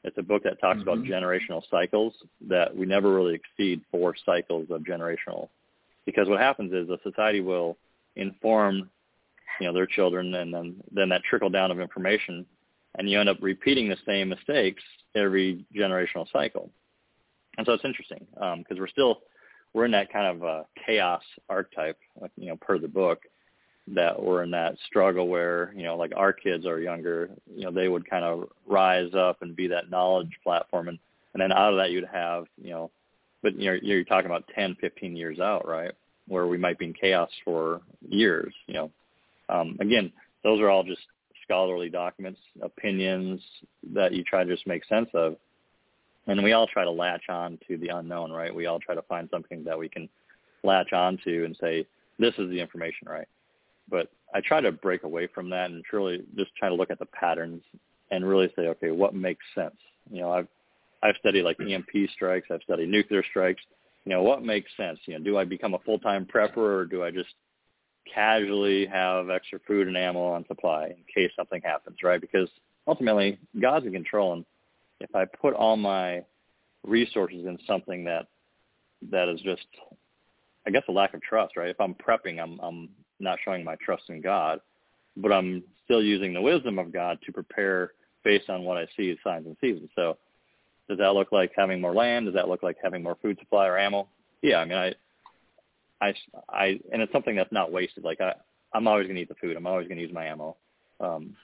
[0.03, 0.89] It's a book that talks mm-hmm.
[0.89, 2.13] about generational cycles
[2.47, 5.49] that we never really exceed four cycles of generational,
[6.05, 7.75] because what happens is a society will
[8.15, 8.89] inform,
[9.59, 12.45] you know, their children, and then then that trickle down of information,
[12.97, 14.83] and you end up repeating the same mistakes
[15.15, 16.69] every generational cycle.
[17.57, 19.21] And so it's interesting because um, we're still
[19.73, 23.23] we're in that kind of uh, chaos archetype, like, you know, per the book,
[23.87, 27.71] that we're in that struggle where you know, like our kids are younger, you know,
[27.71, 30.97] they would kind of rise up and be that knowledge platform, and
[31.33, 32.89] and then out of that you'd have you know,
[33.43, 35.91] but you're you're talking about 10, 15 years out, right?
[36.27, 38.53] Where we might be in chaos for years.
[38.65, 38.91] You know,
[39.49, 40.11] um, again,
[40.43, 41.01] those are all just
[41.43, 43.41] scholarly documents, opinions
[43.93, 45.35] that you try to just make sense of.
[46.27, 48.53] And we all try to latch on to the unknown, right?
[48.53, 50.09] We all try to find something that we can
[50.63, 51.85] latch on to and say,
[52.17, 53.27] this is the information, right?
[53.89, 56.99] But I try to break away from that and truly just try to look at
[56.99, 57.61] the patterns
[58.11, 59.75] and really say, okay, what makes sense?
[60.09, 60.47] You know, I've
[61.03, 63.61] I've studied like EMP strikes, I've studied nuclear strikes.
[64.05, 64.99] You know, what makes sense?
[65.05, 67.29] You know, do I become a full time prepper or do I just
[68.11, 72.21] casually have extra food and ammo on supply in case something happens, right?
[72.21, 72.49] Because
[72.87, 74.45] ultimately God's in control and
[74.99, 76.23] if I put all my
[76.83, 78.27] resources in something that
[79.11, 79.65] that is just
[80.67, 81.69] I guess a lack of trust, right?
[81.69, 82.89] If I'm prepping, I'm I'm
[83.19, 84.59] not showing my trust in God,
[85.17, 87.91] but I'm still using the wisdom of God to prepare
[88.23, 89.89] based on what I see as signs and seasons.
[89.95, 90.17] So
[90.89, 92.25] does that look like having more land?
[92.25, 94.07] Does that look like having more food supply or ammo?
[94.41, 94.93] Yeah, I mean, I,
[96.01, 96.13] I,
[96.49, 98.03] I, and it's something that's not wasted.
[98.03, 98.33] Like I,
[98.73, 99.55] I'm always going to eat the food.
[99.55, 100.57] I'm always going to use my ammo.
[100.99, 101.35] Um,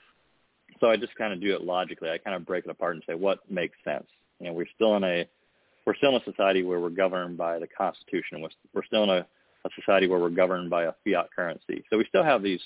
[0.81, 2.09] so I just kind of do it logically.
[2.09, 4.07] I kind of break it apart and say what makes sense.
[4.39, 5.25] You know, we're still in a,
[5.85, 8.41] we're still in a society where we're governed by the Constitution.
[8.73, 9.25] We're, still in a
[9.65, 11.83] a society where we're governed by a fiat currency.
[11.89, 12.61] So we still have these,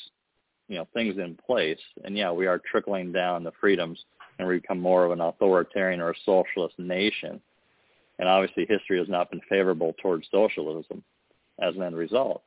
[0.68, 1.80] you know, things in place.
[2.04, 4.04] And yeah, we are trickling down the freedoms
[4.40, 7.42] and we become more of an authoritarian or a socialist nation.
[8.20, 11.04] And obviously history has not been favorable towards socialism
[11.60, 12.42] as an end result.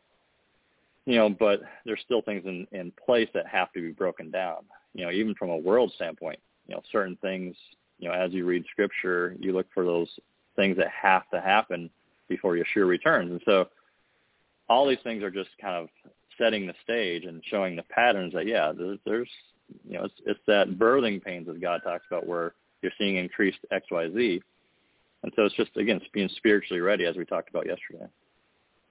[1.05, 4.65] You know, but there's still things in, in place that have to be broken down.
[4.95, 7.57] You know, even from a world standpoint, you know, certain things,
[7.99, 10.09] you know, as you read scripture, you look for those
[10.57, 11.91] things that have to happen
[12.29, 13.31] before Yeshua returns.
[13.31, 13.69] And so
[14.69, 15.89] all these things are just kind of
[16.37, 19.31] setting the stage and showing the patterns that yeah, there's, there's
[19.87, 23.59] you know it's, it's that birthing pains that God talks about where you're seeing increased
[23.71, 24.43] X Y Z,
[25.23, 28.07] and so it's just again it's being spiritually ready as we talked about yesterday.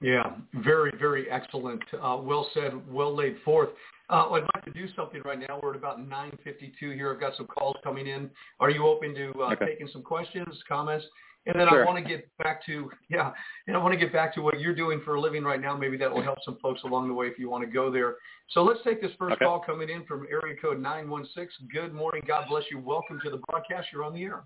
[0.01, 1.81] Yeah, very, very excellent.
[1.93, 3.69] Uh, well said, well laid forth.
[4.09, 5.59] Uh, I'd like to do something right now.
[5.61, 7.13] We're at about 9.52 here.
[7.13, 8.29] I've got some calls coming in.
[8.59, 9.65] Are you open to uh, okay.
[9.65, 11.05] taking some questions, comments?
[11.45, 11.83] And then sure.
[11.83, 13.31] I want to get back to yeah,
[13.67, 15.77] and I want to get back to what you're doing for a living right now.
[15.77, 18.15] Maybe that will help some folks along the way if you want to go there.
[18.49, 19.45] So let's take this first okay.
[19.45, 21.69] call coming in from area code 916.
[21.71, 22.23] Good morning.
[22.27, 22.79] God bless you.
[22.79, 23.87] Welcome to the broadcast.
[23.93, 24.43] You're on the air.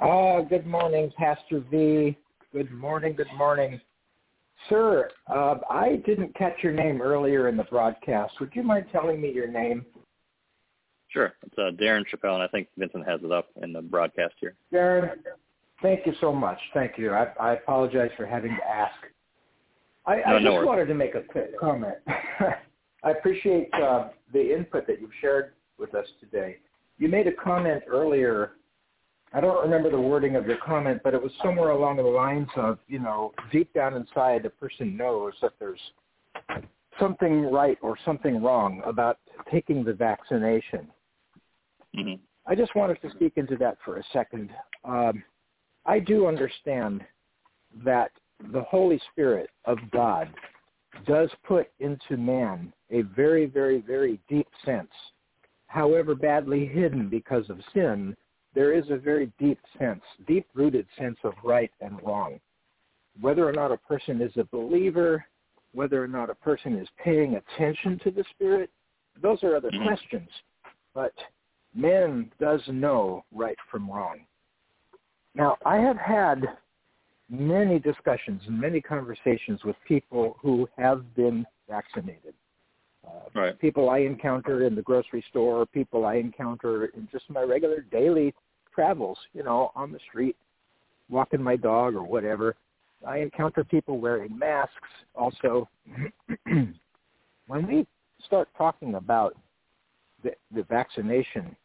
[0.00, 2.16] Uh, good morning, Pastor V.
[2.52, 3.14] Good morning.
[3.14, 3.80] Good morning.
[4.68, 8.34] Sir, uh, I didn't catch your name earlier in the broadcast.
[8.40, 9.84] Would you mind telling me your name?
[11.08, 11.32] Sure.
[11.46, 14.54] It's uh, Darren Shopbell, and I think Vincent has it up in the broadcast here.
[14.72, 15.10] Darren,
[15.80, 16.58] thank you so much.
[16.74, 17.12] Thank you.
[17.12, 18.94] I, I apologize for having to ask.
[20.06, 21.94] I, no, I just no wanted to make a quick comment.
[23.04, 26.58] I appreciate uh, the input that you've shared with us today.
[26.98, 28.52] You made a comment earlier.
[29.32, 32.48] I don't remember the wording of your comment, but it was somewhere along the lines
[32.56, 35.80] of, you know, deep down inside, the person knows that there's
[36.98, 39.18] something right or something wrong about
[39.50, 40.88] taking the vaccination.
[41.96, 42.14] Mm-hmm.
[42.46, 44.50] I just wanted to speak into that for a second.
[44.84, 45.22] Um,
[45.84, 47.02] I do understand
[47.84, 48.10] that
[48.52, 50.32] the Holy Spirit of God
[51.06, 54.90] does put into man a very, very, very deep sense.
[55.66, 58.16] However badly hidden because of sin,
[58.58, 62.40] there is a very deep sense, deep-rooted sense of right and wrong.
[63.20, 65.24] Whether or not a person is a believer,
[65.74, 68.68] whether or not a person is paying attention to the Spirit,
[69.22, 69.86] those are other mm-hmm.
[69.86, 70.28] questions.
[70.92, 71.12] But
[71.72, 74.22] man does know right from wrong.
[75.36, 76.42] Now, I have had
[77.30, 82.34] many discussions and many conversations with people who have been vaccinated.
[83.06, 83.60] Uh, right.
[83.60, 88.34] People I encounter in the grocery store, people I encounter in just my regular daily
[88.78, 90.36] travels, you know, on the street,
[91.10, 92.54] walking my dog or whatever.
[93.04, 94.72] I encounter people wearing masks.
[95.16, 95.68] Also,
[96.46, 97.88] when we
[98.24, 99.34] start talking about
[100.22, 101.56] the, the vaccination,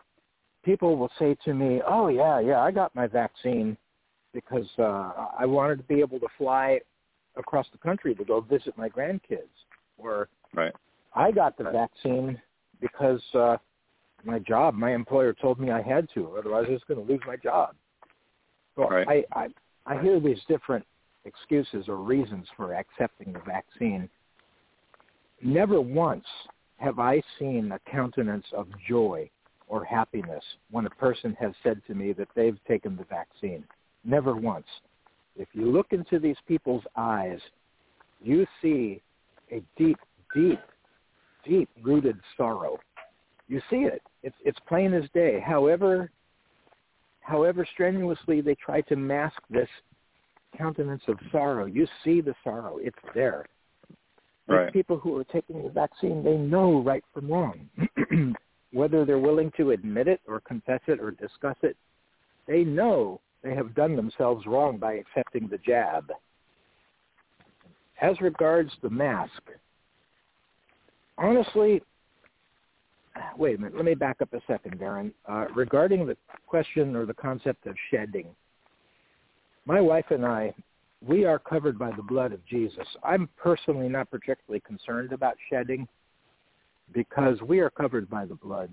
[0.66, 3.78] people will say to me, "Oh yeah, yeah, I got my vaccine
[4.34, 6.80] because uh, I wanted to be able to fly
[7.36, 9.54] across the country to go visit my grandkids,"
[10.00, 10.74] or right.
[11.14, 12.42] "I got the vaccine
[12.82, 13.58] because uh,
[14.26, 17.22] my job, my employer told me I had to, otherwise I was going to lose
[17.28, 17.76] my job."
[18.76, 19.26] So right.
[19.34, 19.48] I, I
[19.86, 20.86] I hear these different
[21.26, 24.10] excuses or reasons for accepting the vaccine.
[25.42, 26.26] Never once
[26.78, 29.30] have I seen a countenance of joy
[29.68, 33.64] or happiness when a person has said to me that they've taken the vaccine.
[34.04, 34.68] Never once.
[35.36, 37.40] If you look into these people's eyes,
[38.22, 39.02] you see
[39.52, 39.98] a deep,
[40.36, 40.60] deep,
[41.46, 42.78] deep rooted sorrow.
[43.48, 44.02] You see it.
[44.24, 45.40] It's it's plain as day.
[45.40, 46.10] However
[47.22, 49.70] however strenuously they try to mask this
[50.58, 52.78] countenance of sorrow, you see the sorrow.
[52.82, 53.46] It's there.
[54.46, 54.74] Right.
[54.74, 57.70] people who are taking the vaccine, they know right from wrong.
[58.74, 61.78] Whether they're willing to admit it or confess it or discuss it,
[62.48, 66.12] they know they have done themselves wrong by accepting the jab.
[68.02, 69.42] As regards the mask,
[71.18, 71.82] honestly,
[73.38, 73.76] wait a minute.
[73.76, 75.12] Let me back up a second, Darren.
[75.28, 78.28] Uh, regarding the question or the concept of shedding,
[79.66, 80.54] my wife and I,
[81.06, 82.88] we are covered by the blood of Jesus.
[83.04, 85.88] I'm personally not particularly concerned about shedding
[86.94, 88.70] because we are covered by the blood.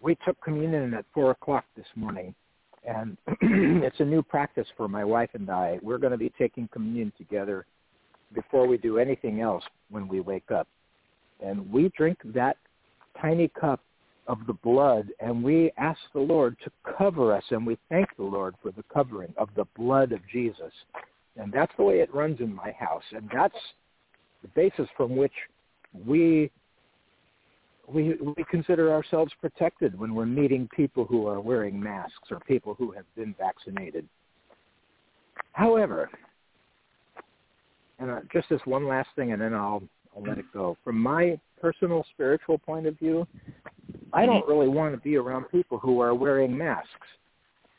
[0.00, 2.34] We took communion at 4 o'clock this morning,
[2.86, 5.78] and it's a new practice for my wife and I.
[5.82, 7.66] We're going to be taking communion together
[8.34, 10.66] before we do anything else when we wake up.
[11.44, 12.56] And we drink that
[13.20, 13.80] tiny cup
[14.28, 18.22] of the blood and we ask the Lord to cover us and we thank the
[18.22, 20.72] Lord for the covering of the blood of Jesus.
[21.36, 23.02] And that's the way it runs in my house.
[23.12, 23.54] And that's
[24.42, 25.32] the basis from which
[26.06, 26.50] we
[27.88, 32.74] we we consider ourselves protected when we're meeting people who are wearing masks or people
[32.74, 34.06] who have been vaccinated.
[35.52, 36.08] However,
[37.98, 39.82] and uh, just this one last thing, and then I'll
[40.16, 40.76] I'll let it go.
[40.84, 43.26] From my personal spiritual point of view,
[44.12, 46.88] I don't really want to be around people who are wearing masks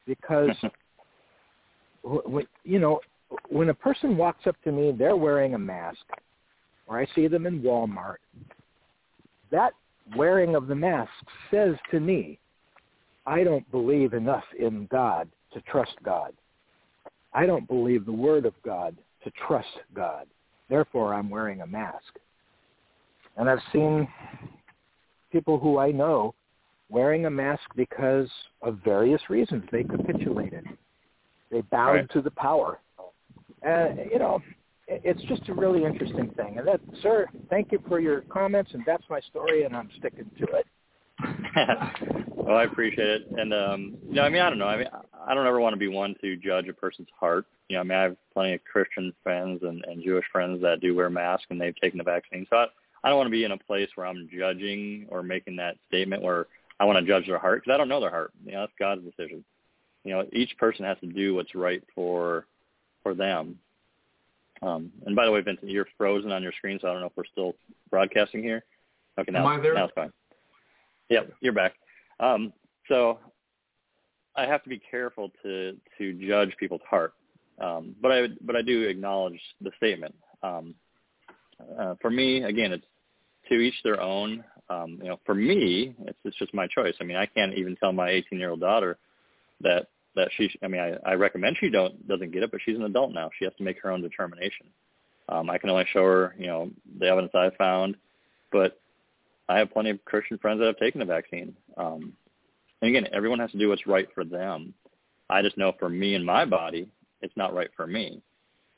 [0.08, 0.50] because,
[2.04, 3.00] when, you know,
[3.50, 6.02] when a person walks up to me, they're wearing a mask,
[6.88, 8.18] or I see them in Walmart.
[9.52, 9.74] That
[10.16, 11.12] wearing of the mask
[11.52, 12.40] says to me,
[13.26, 16.34] I don't believe enough in God to trust God.
[17.34, 20.28] I don't believe the word of God to trust God.
[20.70, 22.20] Therefore, I'm wearing a mask.
[23.38, 24.08] And I've seen
[25.32, 26.36] people who I know
[26.90, 28.30] wearing a mask because
[28.62, 29.64] of various reasons.
[29.72, 30.66] They capitulated.
[31.52, 32.10] They bowed right.
[32.12, 32.80] to the power.
[33.64, 34.42] And, you know,
[34.88, 36.58] it's just a really interesting thing.
[36.58, 40.30] And that, sir, thank you for your comments, and that's my story, and I'm sticking
[40.40, 40.68] to it.
[42.36, 44.68] well, I appreciate it, and um, you know, I mean, I don't know.
[44.68, 44.88] I mean,
[45.26, 47.46] I don't ever want to be one to judge a person's heart.
[47.70, 50.82] You know, I mean, I have plenty of Christian friends and, and Jewish friends that
[50.82, 52.46] do wear masks, and they've taken the vaccine.
[52.50, 52.66] So I,
[53.04, 56.22] I don't want to be in a place where I'm judging or making that statement
[56.24, 56.48] where
[56.80, 58.32] I want to judge their heart because I don't know their heart.
[58.46, 59.44] You know, that's God's decision.
[60.04, 62.46] You know, each person has to do what's right for
[63.04, 63.60] for them.
[64.62, 67.08] Um, and by the way, Vincent, you're frozen on your screen, so I don't know
[67.08, 67.56] if we're still
[67.90, 68.64] broadcasting here.
[69.20, 69.74] Okay, now, Am I there?
[69.74, 70.12] now it's fine.
[71.10, 71.74] Yep, you're back.
[72.20, 72.54] Um,
[72.88, 73.20] so
[74.36, 77.14] I have to be careful to to judge people's heart,
[77.60, 80.16] um, but I but I do acknowledge the statement.
[80.42, 80.76] Um,
[81.80, 82.86] uh, for me, again, it's
[83.50, 84.44] to each their own.
[84.70, 86.96] Um, you know, for me, it's it's just my choice.
[87.00, 88.98] I mean, I can't even tell my 18 year old daughter
[89.62, 90.50] that that she.
[90.64, 93.30] I mean, I, I recommend she don't doesn't get it, but she's an adult now.
[93.38, 94.68] She has to make her own determination.
[95.30, 96.70] Um, I can only show her, you know,
[97.00, 97.96] the evidence I've found,
[98.52, 98.80] but
[99.48, 101.56] I have plenty of Christian friends that have taken the vaccine.
[101.78, 102.14] Um,
[102.82, 104.74] and again, everyone has to do what's right for them.
[105.30, 106.90] I just know for me and my body,
[107.22, 108.22] it's not right for me.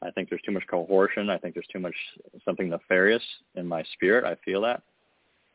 [0.01, 1.29] I think there's too much coercion.
[1.29, 1.95] I think there's too much
[2.43, 3.23] something nefarious
[3.55, 4.23] in my spirit.
[4.25, 4.83] I feel that.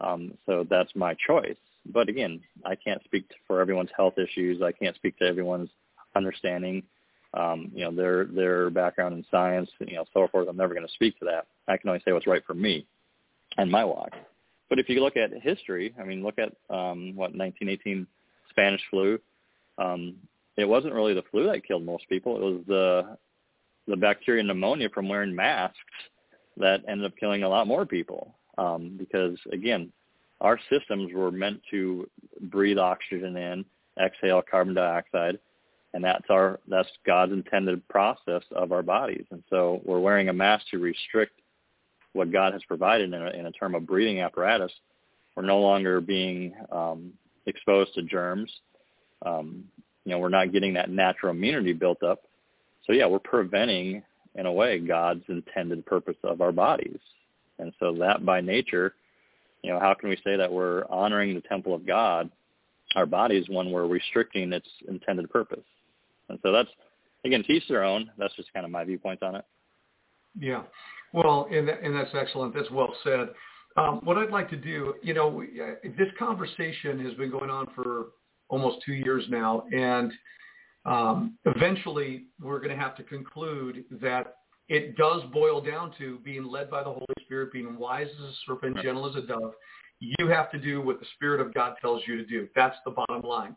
[0.01, 1.57] Um, so that's my choice.
[1.87, 4.63] But again, I can't speak for everyone's health issues.
[4.63, 5.71] I can't speak to everyone's
[6.15, 6.83] understanding,
[7.35, 10.49] um, you know, their their background in science, you know, so forth.
[10.49, 11.47] I'm never going to speak to that.
[11.69, 12.87] I can only say what's right for me
[13.57, 14.11] and my walk.
[14.69, 18.07] But if you look at history, I mean, look at um, what 1918
[18.51, 19.19] Spanish flu.
[19.79, 20.17] Um,
[20.57, 22.37] it wasn't really the flu that killed most people.
[22.37, 23.17] It was the
[23.87, 25.77] the bacteria pneumonia from wearing masks
[26.57, 29.93] that ended up killing a lot more people um, because again,
[30.41, 32.09] our systems were meant to
[32.43, 33.65] breathe oxygen in,
[34.03, 35.39] exhale carbon dioxide,
[35.93, 39.25] and that's our that's God's intended process of our bodies.
[39.31, 41.41] And so we're wearing a mask to restrict
[42.13, 44.73] what God has provided in a, in a term of breathing apparatus.
[45.37, 47.13] We're no longer being um,
[47.47, 48.53] exposed to germs.
[49.25, 49.65] Um,
[50.05, 52.23] you know, we're not getting that natural immunity built up.
[52.87, 54.03] So yeah, we're preventing,
[54.35, 56.99] in a way, God's intended purpose of our bodies.
[57.59, 58.95] And so that by nature,
[59.63, 62.31] you know, how can we say that we're honoring the temple of God,
[62.97, 65.65] our bodies, when we're restricting its intended purpose?
[66.29, 66.71] And so that's,
[67.25, 68.11] again, to each their own.
[68.19, 69.45] That's just kind of my viewpoint on it.
[70.39, 70.63] Yeah.
[71.13, 72.55] Well, and, and that's excellent.
[72.55, 73.29] That's well said.
[73.77, 77.51] Um, what I'd like to do, you know, we, uh, this conversation has been going
[77.51, 78.07] on for
[78.49, 80.13] almost two years now, and
[80.87, 84.35] um, eventually we're going to have to conclude that
[84.69, 88.33] it does boil down to being led by the Holy Spirit, being wise as a
[88.47, 89.53] serpent, gentle as a dove.
[89.99, 92.49] You have to do what the Spirit of God tells you to do.
[92.55, 93.57] That's the bottom line.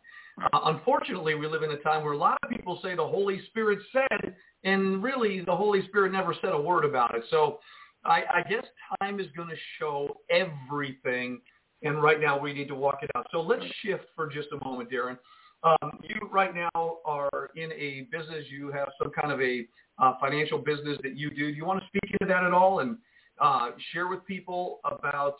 [0.52, 3.40] Uh, unfortunately, we live in a time where a lot of people say the Holy
[3.46, 7.22] Spirit said, and really the Holy Spirit never said a word about it.
[7.30, 7.60] So
[8.04, 8.64] I, I guess
[9.00, 11.40] time is going to show everything,
[11.82, 13.26] and right now we need to walk it out.
[13.30, 15.16] So let's shift for just a moment, Darren.
[15.64, 18.44] Um, you right now are in a business.
[18.50, 19.66] You have some kind of a
[19.98, 21.50] uh, financial business that you do.
[21.50, 22.98] Do you want to speak into that at all and
[23.40, 25.36] uh, share with people about,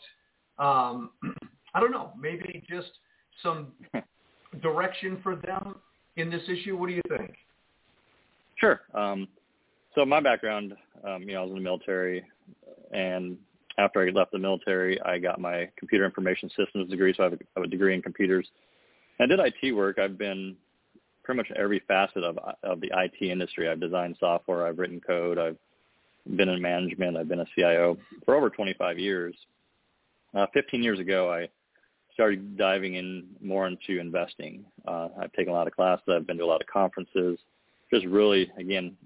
[0.57, 1.11] um,
[1.75, 2.89] I don't know, maybe just
[3.43, 3.73] some
[4.61, 5.75] direction for them
[6.17, 6.75] in this issue?
[6.75, 7.35] What do you think?
[8.55, 8.81] Sure.
[8.93, 9.27] Um,
[9.93, 10.73] so my background,
[11.07, 12.25] um, you know, I was in the military,
[12.91, 13.37] and
[13.77, 17.13] after I left the military, I got my computer information systems degree.
[17.15, 18.47] So I have a, I have a degree in computers.
[19.19, 19.99] I did IT work.
[19.99, 20.55] I've been
[21.23, 23.69] pretty much every facet of of the IT industry.
[23.69, 24.67] I've designed software.
[24.67, 25.37] I've written code.
[25.37, 25.57] I've
[26.35, 27.17] been in management.
[27.17, 29.35] I've been a CIO for over 25 years.
[30.33, 31.47] Uh, 15 years ago, I
[32.13, 34.65] started diving in more into investing.
[34.87, 36.05] Uh, I've taken a lot of classes.
[36.09, 37.37] I've been to a lot of conferences.
[37.93, 38.97] Just really, again,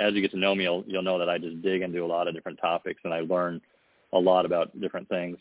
[0.00, 2.06] as you get to know me, you'll, you'll know that I just dig into a
[2.06, 3.60] lot of different topics and I learn
[4.12, 5.38] a lot about different things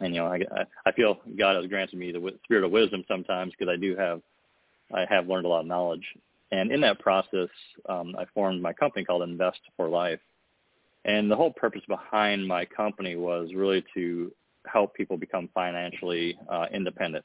[0.00, 0.40] and you know, I,
[0.86, 4.20] I feel God has granted me the spirit of wisdom sometimes because I do have,
[4.94, 6.04] I have learned a lot of knowledge.
[6.52, 7.48] And in that process,
[7.88, 10.20] um, I formed my company called Invest for Life.
[11.04, 14.32] And the whole purpose behind my company was really to
[14.66, 17.24] help people become financially uh, independent.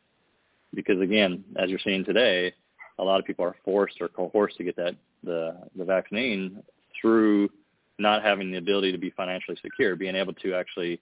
[0.73, 2.53] Because again, as you're seeing today,
[2.99, 6.61] a lot of people are forced or coerced to get that the the vaccine
[6.99, 7.49] through
[7.97, 10.99] not having the ability to be financially secure, being able to actually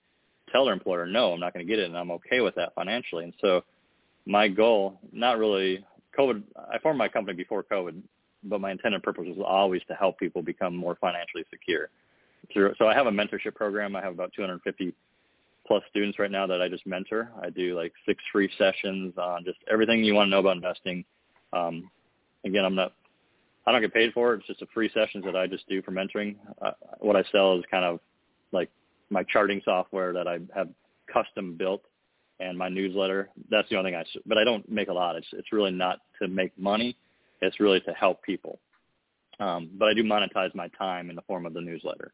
[0.51, 2.73] tell their employer, no, I'm not going to get it, and I'm okay with that
[2.75, 3.23] financially.
[3.23, 3.63] And so
[4.25, 5.85] my goal, not really
[6.17, 8.01] COVID, I formed my company before COVID,
[8.43, 11.89] but my intended purpose was always to help people become more financially secure.
[12.77, 13.95] So I have a mentorship program.
[13.95, 14.93] I have about 250
[15.65, 17.29] plus students right now that I just mentor.
[17.41, 21.03] I do like six free sessions on just everything you want to know about investing.
[21.51, 21.89] Um,
[22.45, 22.93] again, I'm not,
[23.65, 24.37] I don't get paid for it.
[24.39, 26.35] It's just a free sessions that I just do for mentoring.
[26.61, 27.99] Uh, what I sell is kind of
[28.53, 28.69] like
[29.09, 30.69] my charting software that I have
[31.11, 31.83] custom built
[32.39, 33.29] and my newsletter.
[33.49, 35.15] That's the only thing I, but I don't make a lot.
[35.15, 36.95] It's, it's really not to make money.
[37.41, 38.59] It's really to help people.
[39.39, 42.11] Um, but I do monetize my time in the form of the newsletter.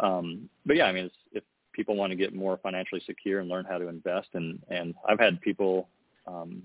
[0.00, 3.64] Um, but yeah, I mean, if people want to get more financially secure and learn
[3.64, 5.88] how to invest, and and I've had people,
[6.26, 6.62] um,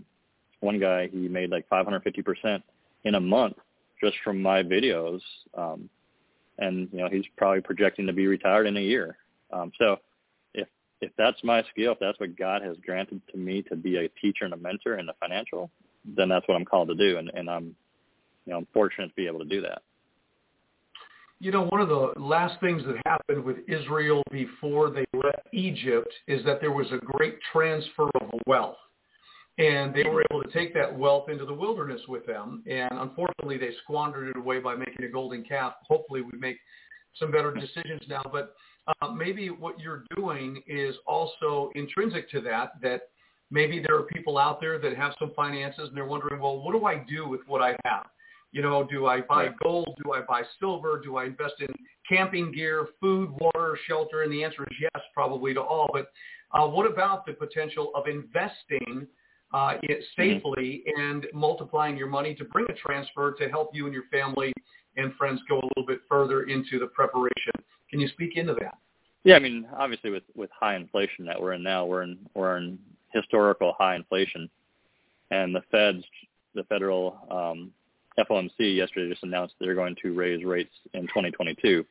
[0.60, 2.62] one guy he made like 550%
[3.04, 3.58] in a month
[4.02, 5.22] just from my videos,
[5.56, 5.90] um,
[6.58, 9.18] and you know he's probably projecting to be retired in a year.
[9.54, 9.98] Um, so
[10.54, 10.68] if
[11.02, 14.10] if that's my skill, if that's what God has granted to me to be a
[14.22, 15.70] teacher and a mentor in the financial,
[16.06, 17.76] then that's what I'm called to do, and, and I'm
[18.46, 19.82] you know I'm fortunate to be able to do that.
[21.40, 26.14] You know, one of the last things that happened with Israel before they left Egypt
[26.28, 28.78] is that there was a great transfer of wealth.
[29.58, 32.64] And they were able to take that wealth into the wilderness with them.
[32.70, 35.74] And unfortunately, they squandered it away by making a golden calf.
[35.88, 36.58] Hopefully, we make
[37.20, 38.22] some better decisions now.
[38.32, 38.56] But
[38.88, 43.10] uh, maybe what you're doing is also intrinsic to that, that
[43.52, 46.72] maybe there are people out there that have some finances and they're wondering, well, what
[46.74, 48.08] do I do with what I have?
[48.52, 49.98] You know, do I buy gold?
[50.04, 51.00] Do I buy silver?
[51.02, 51.74] Do I invest in
[52.08, 54.24] camping gear, food, water, shelter?
[54.24, 55.90] And the answer is yes, probably to all.
[55.94, 56.12] But
[56.54, 59.08] uh, what about the potential of investing
[59.54, 61.02] uh, it safely mm-hmm.
[61.02, 64.54] and multiplying your money to bring a transfer to help you and your family
[64.98, 67.54] and friends go a little bit further into the preparation?
[67.92, 68.78] Can you speak into that?
[69.24, 72.58] Yeah, I mean, obviously with with high inflation that we're in now, we're in we're
[72.58, 72.80] in
[73.14, 74.50] historical high inflation,
[75.30, 76.04] and the Fed's
[76.56, 77.72] the federal um,
[78.20, 81.86] FOMC yesterday just announced they're going to raise rates in 2022.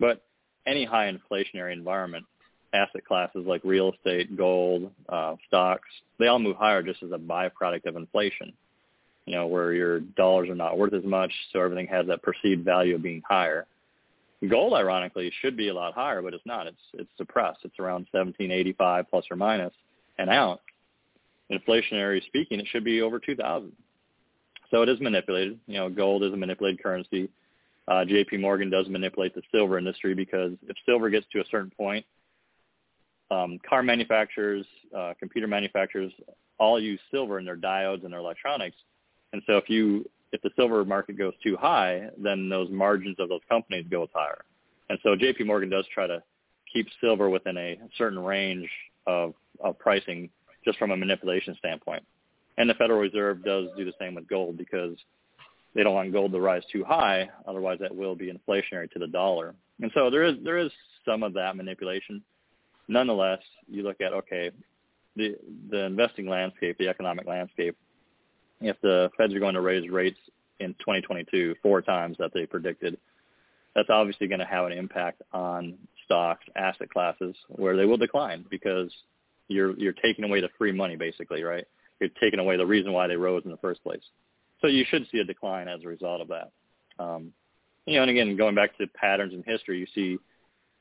[0.00, 0.22] But
[0.66, 2.24] any high inflationary environment,
[2.72, 7.18] asset classes like real estate, gold, uh, stocks, they all move higher just as a
[7.18, 8.52] byproduct of inflation.
[9.26, 12.64] You know, where your dollars are not worth as much, so everything has that perceived
[12.64, 13.66] value of being higher.
[14.48, 16.66] Gold, ironically, should be a lot higher, but it's not.
[16.66, 17.60] It's it's suppressed.
[17.64, 19.72] It's around 1785 plus or minus
[20.18, 20.60] an ounce.
[21.52, 23.72] Inflationary speaking, it should be over 2,000.
[24.70, 25.58] So it is manipulated.
[25.66, 27.28] You know, gold is a manipulated currency.
[27.86, 28.38] Uh, J.P.
[28.38, 32.04] Morgan does manipulate the silver industry because if silver gets to a certain point,
[33.30, 34.64] um, car manufacturers,
[34.96, 36.12] uh, computer manufacturers,
[36.58, 38.76] all use silver in their diodes and their electronics.
[39.32, 43.28] And so if you if the silver market goes too high, then those margins of
[43.28, 44.44] those companies go higher.
[44.90, 46.22] And so JP Morgan does try to
[46.72, 48.68] keep silver within a certain range
[49.06, 50.28] of, of pricing
[50.64, 52.02] just from a manipulation standpoint.
[52.58, 54.96] And the Federal Reserve does do the same with gold because
[55.72, 59.06] they don't want gold to rise too high, otherwise that will be inflationary to the
[59.06, 59.54] dollar.
[59.80, 60.70] And so there is there is
[61.04, 62.22] some of that manipulation.
[62.88, 64.50] Nonetheless, you look at okay,
[65.14, 65.36] the
[65.70, 67.76] the investing landscape, the economic landscape
[68.60, 70.18] if the Feds are going to raise rates
[70.60, 72.96] in 2022 four times that they predicted,
[73.74, 78.44] that's obviously going to have an impact on stocks, asset classes, where they will decline
[78.50, 78.92] because
[79.48, 81.66] you're you're taking away the free money basically, right?
[82.00, 84.02] You're taking away the reason why they rose in the first place.
[84.60, 86.50] So you should see a decline as a result of that.
[86.98, 87.32] Um,
[87.86, 90.18] you know, and again, going back to patterns in history, you see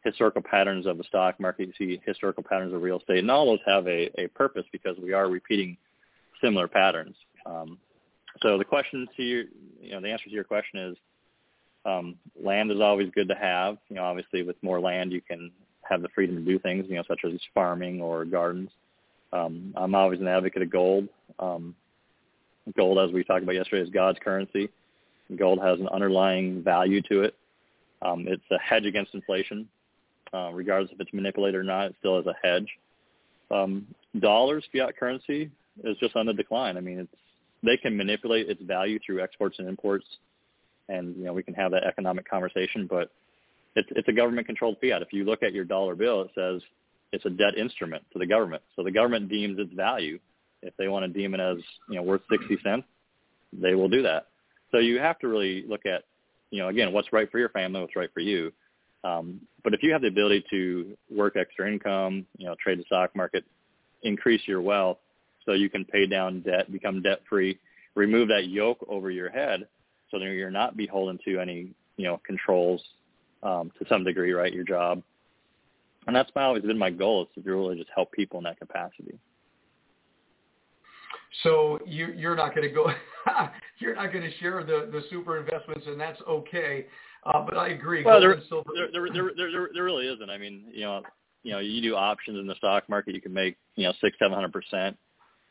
[0.03, 3.45] historical patterns of the stock market, you see historical patterns of real estate, and all
[3.45, 5.77] those have a, a purpose because we are repeating
[6.41, 7.15] similar patterns.
[7.45, 7.77] Um,
[8.41, 9.47] so the question to you,
[9.81, 10.97] you know, the answer to your question is,
[11.85, 13.77] um, land is always good to have.
[13.89, 16.95] You know, obviously with more land, you can have the freedom to do things, you
[16.95, 18.69] know, such as farming or gardens.
[19.33, 21.09] Um, I'm always an advocate of gold.
[21.39, 21.75] Um,
[22.77, 24.69] gold, as we talked about yesterday, is God's currency.
[25.35, 27.35] Gold has an underlying value to it.
[28.01, 29.67] Um, it's a hedge against inflation.
[30.33, 32.67] Uh, regardless if it's manipulated or not, it still is a hedge.
[33.51, 33.85] Um,
[34.19, 35.51] dollars, fiat currency,
[35.83, 36.77] is just on the decline.
[36.77, 37.13] I mean, it's
[37.63, 40.05] they can manipulate its value through exports and imports,
[40.89, 42.87] and you know we can have that economic conversation.
[42.89, 43.11] But
[43.75, 45.01] it's it's a government-controlled fiat.
[45.01, 46.61] If you look at your dollar bill, it says
[47.11, 48.63] it's a debt instrument to the government.
[48.75, 50.19] So the government deems its value.
[50.61, 51.57] If they want to deem it as
[51.89, 52.85] you know worth 60 cents,
[53.53, 54.27] they will do that.
[54.71, 56.03] So you have to really look at
[56.51, 58.51] you know again what's right for your family, what's right for you.
[59.03, 62.83] Um, but if you have the ability to work extra income, you know, trade the
[62.85, 63.43] stock market,
[64.01, 64.97] increase your wealth,
[65.45, 67.59] so you can pay down debt, become debt free,
[67.95, 69.67] remove that yoke over your head,
[70.11, 72.81] so that you're not beholden to any you know controls
[73.41, 74.53] um, to some degree, right?
[74.53, 75.01] Your job,
[76.07, 79.17] and that's always been my goal is to really just help people in that capacity.
[81.41, 82.91] So you, you're not going to go,
[83.79, 86.85] you're not going to share the, the super investments, and that's okay.
[87.25, 88.03] Uh, but I agree.
[88.03, 88.35] Well, there,
[88.75, 90.29] there, there, there, there, there really isn't.
[90.29, 91.01] I mean, you know,
[91.41, 94.17] you know, you do options in the stock market, you can make, you know, six,
[94.19, 94.97] seven hundred percent.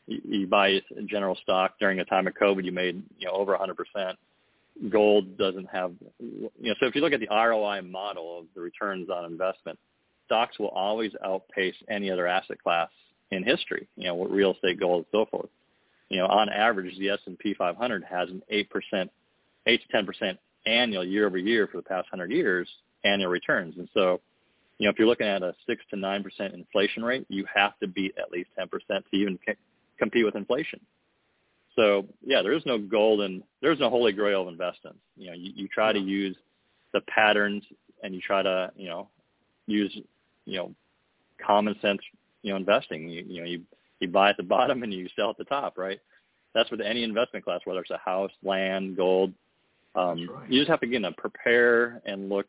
[0.07, 3.55] You, you buy general stock during the time of COVID, you made, you know, over
[3.57, 4.17] hundred percent.
[4.89, 8.61] Gold doesn't have, you know, so if you look at the ROI model of the
[8.61, 9.77] returns on investment,
[10.25, 12.89] stocks will always outpace any other asset class
[13.31, 13.87] in history.
[13.95, 15.49] You know, real estate, gold, and so forth.
[16.09, 19.11] You know, on average, the S&P 500 has an eight percent,
[19.67, 22.67] eight to ten percent annual year over year for the past 100 years
[23.03, 23.75] annual returns.
[23.77, 24.21] And so,
[24.77, 27.87] you know, if you're looking at a 6 to 9% inflation rate, you have to
[27.87, 29.37] beat at least 10% to even
[30.03, 30.79] compete with inflation.
[31.75, 34.99] So, yeah, there is no golden, there's no holy grail of investments.
[35.15, 36.35] You know, you, you try to use
[36.93, 37.63] the patterns
[38.03, 39.09] and you try to, you know,
[39.65, 39.97] use,
[40.45, 40.75] you know,
[41.43, 41.99] common sense,
[42.43, 43.09] you know, investing.
[43.09, 43.61] You, you know, you,
[43.99, 45.99] you buy at the bottom and you sell at the top, right?
[46.53, 49.33] That's with any investment class, whether it's a house, land, gold,
[49.95, 50.49] um, right.
[50.49, 52.47] You just have to again prepare and look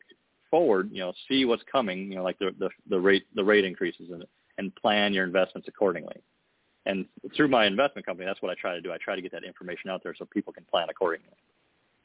[0.49, 0.89] forward.
[0.91, 2.11] You know, see what's coming.
[2.11, 4.25] You know, like the the, the rate the rate increases and
[4.57, 6.15] and plan your investments accordingly.
[6.85, 7.05] And
[7.35, 8.91] through my investment company, that's what I try to do.
[8.91, 11.33] I try to get that information out there so people can plan accordingly.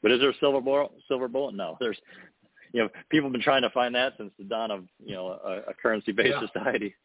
[0.01, 0.91] But is there a silver bullet?
[1.07, 1.55] Silver bullet?
[1.55, 1.77] No.
[1.79, 1.97] There's,
[2.73, 5.39] you know, people have been trying to find that since the dawn of you know
[5.43, 6.47] a, a currency-based yeah.
[6.47, 6.95] society.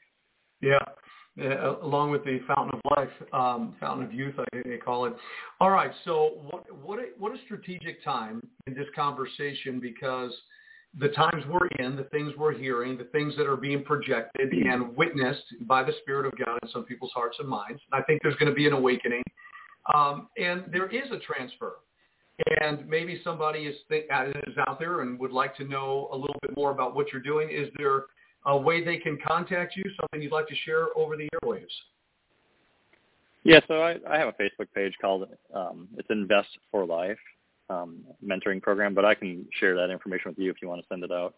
[0.63, 0.79] Yeah,
[1.39, 5.05] uh, along with the fountain of life, um, fountain of youth, I think they call
[5.05, 5.15] it.
[5.61, 10.33] All right, so what what a, what a strategic time in this conversation because
[10.99, 14.97] the times we're in, the things we're hearing, the things that are being projected and
[14.97, 17.81] witnessed by the Spirit of God in some people's hearts and minds.
[17.93, 19.23] I think there's going to be an awakening,
[19.95, 21.77] um, and there is a transfer.
[22.61, 24.07] And maybe somebody is, think,
[24.47, 27.23] is out there and would like to know a little bit more about what you're
[27.23, 27.49] doing.
[27.51, 28.05] Is there
[28.45, 31.65] a way they can contact you, something you'd like to share over the airwaves?
[33.45, 37.19] Yeah, so I, I have a Facebook page called um, it's Invest for Life
[37.69, 40.87] um, mentoring program, but I can share that information with you if you want to
[40.89, 41.35] send it out.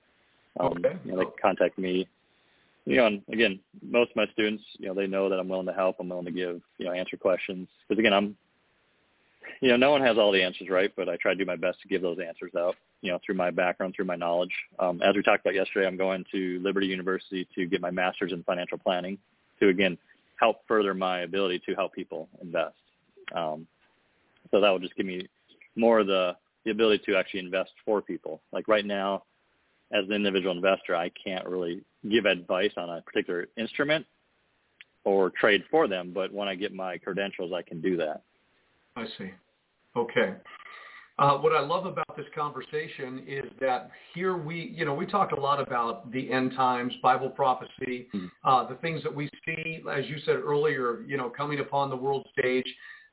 [0.60, 0.96] Um, okay.
[1.04, 2.08] You know, they can contact me.
[2.84, 5.66] You know, and again, most of my students, you know, they know that I'm willing
[5.66, 5.96] to help.
[6.00, 7.68] I'm willing to give, you know, answer questions.
[7.86, 8.36] Because again, I'm,
[9.60, 10.90] you know, no one has all the answers, right?
[10.96, 13.36] But I try to do my best to give those answers out you know, through
[13.36, 14.52] my background, through my knowledge.
[14.78, 18.32] Um, as we talked about yesterday, I'm going to Liberty University to get my master's
[18.32, 19.18] in financial planning
[19.60, 19.96] to, again,
[20.36, 22.74] help further my ability to help people invest.
[23.34, 23.66] Um,
[24.50, 25.28] so that will just give me
[25.78, 28.40] more of the, the ability to actually invest for people.
[28.52, 29.22] Like right now,
[29.92, 34.04] as an individual investor, I can't really give advice on a particular instrument
[35.04, 38.22] or trade for them, but when I get my credentials, I can do that.
[38.96, 39.30] I see.
[39.96, 40.34] Okay.
[41.18, 45.32] Uh, what I love about this conversation is that here we, you know, we talked
[45.32, 48.26] a lot about the end times, Bible prophecy, mm-hmm.
[48.44, 51.96] uh, the things that we see, as you said earlier, you know, coming upon the
[51.96, 52.66] world stage.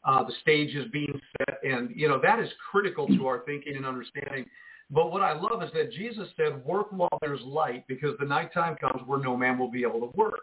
[0.05, 3.75] Uh, the stage is being set, and you know that is critical to our thinking
[3.75, 4.45] and understanding.
[4.91, 8.75] But what I love is that Jesus said, "Work while there's light, because the nighttime
[8.75, 10.41] comes where no man will be able to work."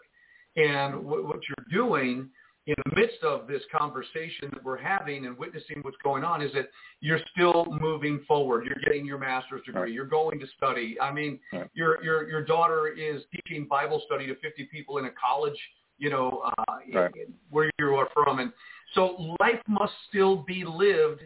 [0.55, 2.29] And what, what you're doing
[2.65, 6.51] in the midst of this conversation that we're having and witnessing what's going on is
[6.53, 6.69] that
[7.01, 8.65] you're still moving forward.
[8.65, 9.81] You're getting your master's degree.
[9.81, 9.91] Right.
[9.91, 10.97] You're going to study.
[11.01, 11.69] I mean, right.
[11.73, 15.57] your your your daughter is teaching Bible study to 50 people in a college,
[15.97, 17.11] you know, uh, right.
[17.15, 18.51] in, where you are from, and
[18.93, 21.21] so life must still be lived,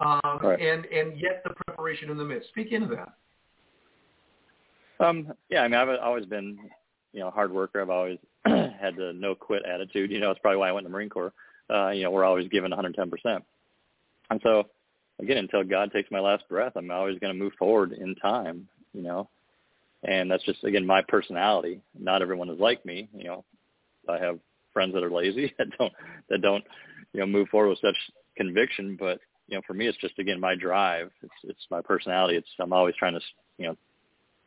[0.00, 2.48] um, and and yet the preparation in the midst.
[2.48, 3.14] Speak into that.
[5.00, 6.58] Um, yeah, I mean, I've always been,
[7.12, 7.80] you know, a hard worker.
[7.80, 10.10] I've always had the no quit attitude.
[10.10, 11.32] You know, it's probably why I went in the Marine Corps.
[11.70, 13.42] Uh, you know, we're always given 110%.
[14.30, 14.64] And so,
[15.20, 18.68] again, until God takes my last breath, I'm always going to move forward in time,
[18.92, 19.28] you know.
[20.04, 21.80] And that's just, again, my personality.
[21.98, 23.08] Not everyone is like me.
[23.16, 23.44] You know,
[24.08, 24.38] I have
[24.74, 25.92] friends that are lazy that don't,
[26.28, 26.64] that don't,
[27.14, 27.96] you know, move forward with such
[28.36, 28.96] conviction.
[29.00, 31.10] But, you know, for me, it's just, again, my drive.
[31.22, 32.36] It's, it's my personality.
[32.36, 33.20] It's, I'm always trying to,
[33.56, 33.76] you know,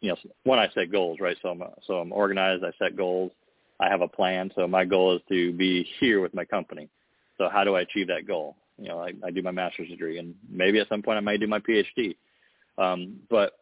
[0.01, 1.37] you know, when I set goals, right?
[1.41, 2.63] So I'm, so I'm organized.
[2.63, 3.31] I set goals
[3.79, 4.51] I have a plan.
[4.55, 6.89] So my goal is to be here with my company.
[7.37, 8.57] So how do I achieve that goal?
[8.77, 11.39] You know, I, I do my master's degree, and maybe at some point I might
[11.39, 12.15] do my PhD.
[12.77, 13.53] Um, but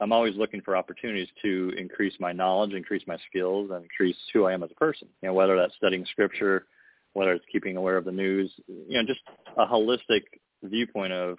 [0.00, 4.46] I'm always looking for opportunities to increase my knowledge, increase my skills, and increase who
[4.46, 5.08] I am as a person.
[5.22, 6.66] You know, whether that's studying scripture,
[7.12, 9.20] whether it's keeping aware of the news, you know, just
[9.56, 10.22] a holistic
[10.62, 11.38] viewpoint of,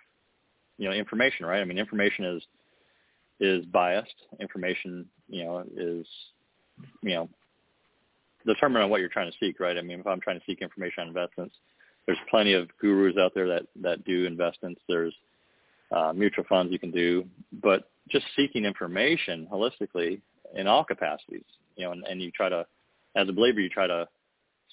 [0.78, 1.62] you know, information, right?
[1.62, 2.44] I mean, information is
[3.40, 4.14] is biased.
[4.40, 6.06] Information, you know, is,
[7.02, 7.30] you know,
[8.46, 9.78] determine on what you're trying to seek, right?
[9.78, 11.56] I mean, if I'm trying to seek information on investments,
[12.06, 14.82] there's plenty of gurus out there that that do investments.
[14.88, 15.14] There's
[15.92, 17.26] uh, mutual funds you can do,
[17.62, 20.22] but just seeking information holistically
[20.56, 21.44] in all capacities,
[21.76, 22.66] you know, and, and you try to,
[23.16, 24.08] as a believer, you try to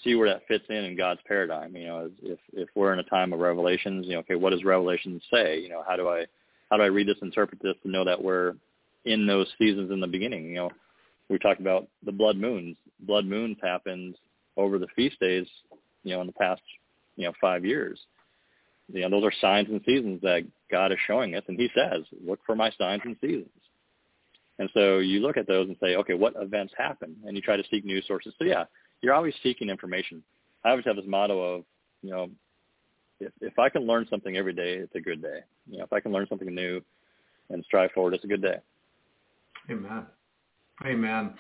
[0.05, 1.77] see where that fits in in God's paradigm.
[1.77, 4.65] You know, if if we're in a time of revelations, you know, okay, what does
[4.65, 5.59] Revelation say?
[5.61, 6.27] You know, how do I
[6.71, 8.55] how do I read this, interpret this, to know that we're
[9.05, 10.47] in those seasons in the beginning?
[10.47, 10.71] You know,
[11.29, 12.77] we talked about the blood moons.
[13.01, 14.17] Blood moons happened
[14.57, 15.47] over the feast days,
[16.03, 16.63] you know, in the past,
[17.17, 17.99] you know, five years.
[18.93, 22.05] You know, those are signs and seasons that God is showing us, and He says,
[22.25, 23.51] "Look for my signs and seasons."
[24.59, 27.57] And so you look at those and say, "Okay, what events happen?" And you try
[27.57, 28.35] to seek news sources.
[28.39, 28.65] So yeah,
[29.03, 30.23] you're always seeking information.
[30.65, 31.65] I always have this motto of,
[32.03, 32.31] you know,
[33.21, 35.41] if if I can learn something every day, it's a good day.
[35.69, 36.81] You know, if I can learn something new
[37.51, 38.59] and strive forward, it's a good day.
[39.71, 40.07] Amen.
[40.87, 41.35] Amen.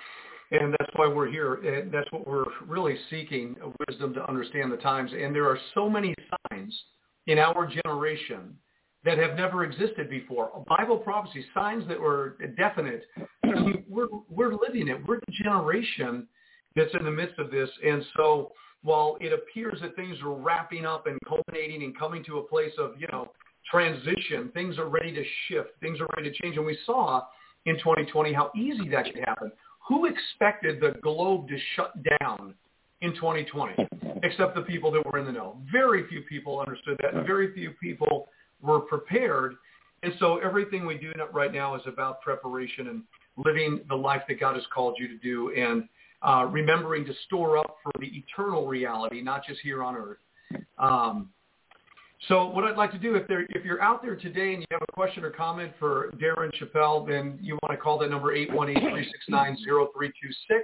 [0.50, 1.54] And that's why we're here.
[1.54, 3.56] And that's what we're really seeking,
[3.86, 5.10] wisdom to understand the times.
[5.12, 6.14] And there are so many
[6.50, 6.74] signs
[7.26, 8.56] in our generation
[9.04, 10.64] that have never existed before.
[10.66, 13.04] Bible prophecy, signs that were definite.
[13.44, 15.06] I mean, we're, we're living it.
[15.06, 16.26] We're the generation
[16.78, 17.68] that's in the midst of this.
[17.84, 18.52] And so
[18.82, 22.72] while it appears that things are wrapping up and culminating and coming to a place
[22.78, 23.30] of, you know,
[23.70, 26.56] transition, things are ready to shift, things are ready to change.
[26.56, 27.22] And we saw
[27.66, 29.52] in 2020, how easy that could happen.
[29.88, 32.54] Who expected the globe to shut down
[33.00, 33.88] in 2020
[34.22, 35.58] except the people that were in the know?
[35.70, 37.26] Very few people understood that.
[37.26, 38.28] Very few people
[38.62, 39.54] were prepared.
[40.02, 43.02] And so everything we do right now is about preparation and
[43.36, 45.88] living the life that God has called you to do and
[46.22, 50.18] uh, remembering to store up for the eternal reality, not just here on earth.
[50.78, 51.30] Um,
[52.26, 54.82] so what I'd like to do, if, if you're out there today and you have
[54.88, 60.62] a question or comment for Darren Shopbell, then you want to call that number 818-369-0326.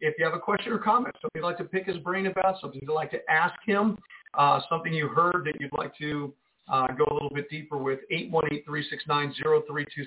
[0.00, 2.60] If you have a question or comment, something you'd like to pick his brain about,
[2.60, 3.96] something you'd like to ask him,
[4.34, 6.34] uh, something you heard that you'd like to
[6.68, 10.06] uh, go a little bit deeper with, 818-369-0326.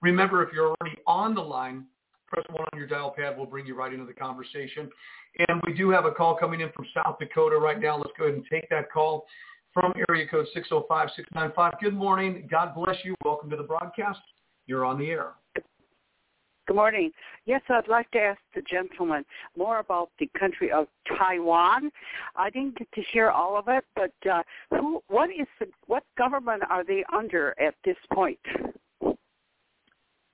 [0.00, 1.86] Remember, if you're already on the line,
[2.30, 3.36] press 1 on your dial pad.
[3.36, 4.88] We'll bring you right into the conversation.
[5.48, 7.96] And we do have a call coming in from South Dakota right now.
[7.98, 9.26] Let's go ahead and take that call
[9.74, 11.80] from area code 605-695.
[11.80, 12.48] Good morning.
[12.50, 13.14] God bless you.
[13.24, 14.20] Welcome to the broadcast.
[14.66, 15.32] You're on the air.
[16.66, 17.10] Good morning.
[17.46, 19.24] Yes, I'd like to ask the gentleman
[19.56, 20.86] more about the country of
[21.18, 21.90] Taiwan.
[22.36, 26.04] I didn't get to hear all of it, but uh, who, what is the, what
[26.16, 28.38] government are they under at this point?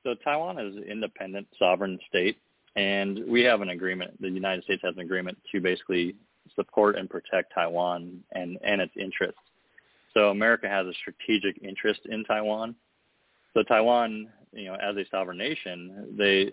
[0.07, 2.39] So Taiwan is an independent sovereign state,
[2.77, 4.23] and we have an agreement.
[4.23, 6.15] The United States has an agreement to basically
[6.55, 9.41] support and protect Taiwan and, and its interests.
[10.15, 12.77] So America has a strategic interest in Taiwan.
[13.53, 16.53] So Taiwan, you know, as a sovereign nation, they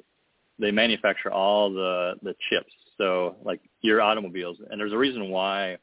[0.57, 2.73] they manufacture all the the chips.
[2.97, 5.77] So like your automobiles, and there's a reason why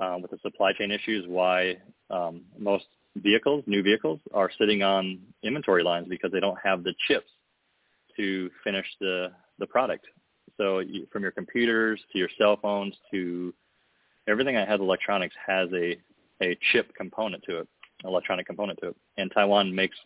[0.00, 1.78] um, with the supply chain issues, why
[2.10, 2.84] um, most
[3.16, 7.30] vehicles, new vehicles, are sitting on inventory lines because they don't have the chips
[8.16, 10.06] to finish the the product.
[10.56, 13.52] So you, from your computers to your cell phones to
[14.28, 15.96] everything that has electronics has a,
[16.42, 17.68] a chip component to it,
[18.04, 18.96] electronic component to it.
[19.16, 19.96] And Taiwan makes,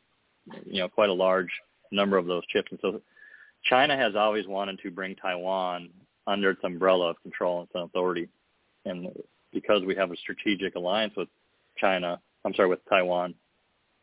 [0.64, 1.51] you know, quite a large
[1.93, 2.68] number of those chips.
[2.70, 3.01] And so
[3.64, 5.90] China has always wanted to bring Taiwan
[6.26, 8.28] under its umbrella of control and authority.
[8.85, 9.09] and
[9.52, 11.28] because we have a strategic alliance with
[11.78, 13.35] China, I'm sorry, with Taiwan,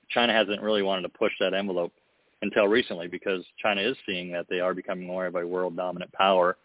[0.10, 1.94] China hasn't really wanted to push that envelope
[2.42, 6.12] until recently because China is seeing that they are becoming more of a world dominant
[6.12, 6.58] power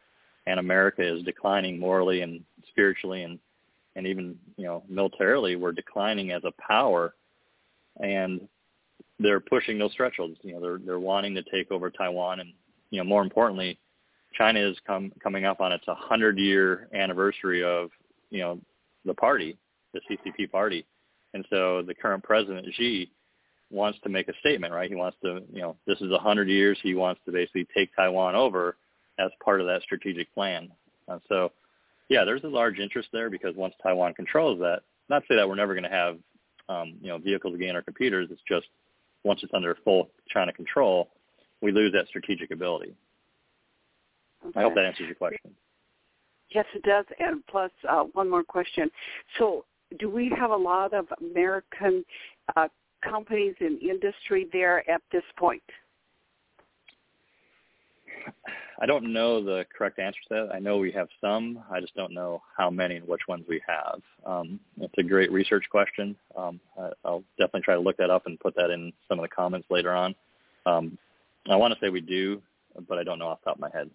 [0.46, 3.38] and America is declining morally and spiritually and
[3.96, 5.56] and even you know militarily.
[5.56, 7.14] We're declining as a power
[8.00, 8.40] and
[9.18, 10.36] they're pushing those thresholds.
[10.42, 12.52] You know they're they're wanting to take over Taiwan and
[12.90, 13.78] you know more importantly
[14.34, 17.90] China is come coming up on its 100 year anniversary of
[18.30, 18.60] you know
[19.04, 19.56] the party
[19.92, 20.86] the CCP party
[21.34, 23.10] and so the current president Xi
[23.70, 26.48] wants to make a statement right he wants to you know this is a 100
[26.48, 28.76] years he wants to basically take Taiwan over
[29.20, 30.70] as part of that strategic plan.
[31.08, 31.52] Uh, so,
[32.08, 35.48] yeah, there's a large interest there because once Taiwan controls that, not to say that
[35.48, 36.18] we're never going to have,
[36.68, 38.28] um, you know, vehicles again or computers.
[38.30, 38.66] It's just
[39.24, 41.10] once it's under full China control,
[41.60, 42.94] we lose that strategic ability.
[44.46, 44.60] Okay.
[44.60, 45.50] I hope that answers your question.
[46.50, 47.04] Yes, it does.
[47.18, 48.90] And plus, uh, one more question.
[49.38, 49.64] So,
[49.98, 52.04] do we have a lot of American
[52.56, 52.68] uh,
[53.02, 55.62] companies in industry there at this point?
[58.82, 60.54] I don't know the correct answer to that.
[60.54, 61.62] I know we have some.
[61.70, 64.00] I just don't know how many and which ones we have.
[64.24, 66.16] Um, it's a great research question.
[66.36, 69.22] Um, I, I'll definitely try to look that up and put that in some of
[69.22, 70.14] the comments later on.
[70.64, 70.96] Um,
[71.48, 72.40] I want to say we do,
[72.88, 73.90] but I don't know off the top of my head.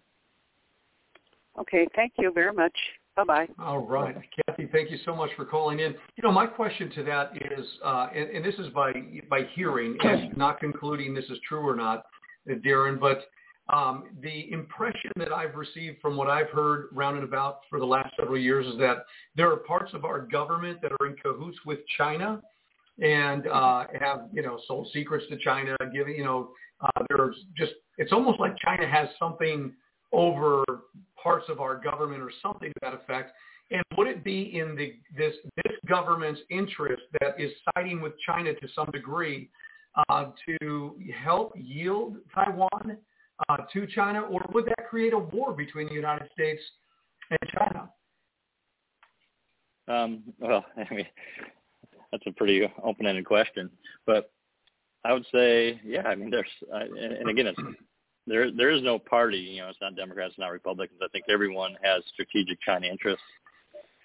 [1.59, 2.75] Okay, thank you very much.
[3.15, 3.47] Bye-bye.
[3.59, 4.15] All right.
[4.47, 5.95] Kathy, thank you so much for calling in.
[6.17, 8.91] You know, my question to that is, uh, and, and this is by,
[9.29, 12.05] by hearing and not concluding this is true or not,
[12.47, 13.25] Darren, but
[13.73, 17.85] um, the impression that I've received from what I've heard round and about for the
[17.85, 19.05] last several years is that
[19.35, 22.41] there are parts of our government that are in cahoots with China
[23.01, 26.49] and uh, have, you know, sold secrets to China, giving, you know,
[26.81, 29.73] uh, there's just, it's almost like China has something
[30.11, 30.63] over
[31.25, 33.31] parts of our government or something to that effect.
[33.71, 38.53] And would it be in the, this, this government's interest that is siding with China
[38.53, 39.49] to some degree
[40.09, 42.97] uh, to help yield Taiwan
[43.49, 46.61] uh, to China, or would that create a war between the United States
[47.31, 47.89] and China?
[49.87, 51.07] Um, well, I mean,
[52.11, 53.71] that's a pretty open-ended question,
[54.05, 54.31] but
[55.03, 56.03] I would say, yeah.
[56.03, 57.59] I mean, there's, uh, and, and again, it's
[58.27, 58.51] there.
[58.51, 59.37] There is no party.
[59.37, 60.99] You know, it's not Democrats, it's not Republicans.
[61.03, 63.23] I think everyone has strategic China interests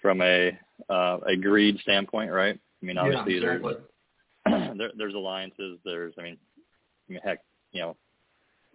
[0.01, 0.57] from a
[0.89, 2.59] uh, a greed standpoint, right?
[2.81, 3.75] I mean, obviously, yeah, exactly.
[4.45, 5.79] there's there, there's alliances.
[5.85, 6.37] There's, I mean,
[7.09, 7.39] I mean, heck,
[7.71, 7.95] you know,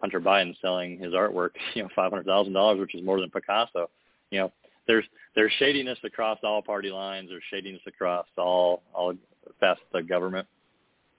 [0.00, 3.30] Hunter Biden selling his artwork, you know, five hundred thousand dollars, which is more than
[3.30, 3.90] Picasso.
[4.30, 4.52] You know,
[4.86, 5.04] there's
[5.34, 7.28] there's shadiness across all party lines.
[7.30, 9.14] There's shadiness across all all
[9.60, 10.46] facets of government.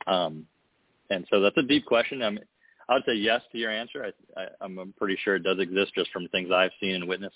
[0.06, 0.46] Um,
[1.10, 2.22] and so that's a deep question.
[2.22, 2.44] I mean,
[2.90, 4.14] I would say yes to your answer.
[4.38, 7.36] I, I, I'm pretty sure it does exist just from things I've seen and witnessed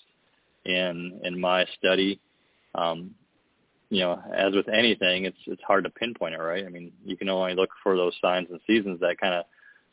[0.66, 2.20] in in my study.
[2.76, 3.12] Um,
[3.90, 6.66] you know, as with anything, it's it's hard to pinpoint it, right?
[6.66, 9.46] I mean, you can only look for those signs and seasons that kind of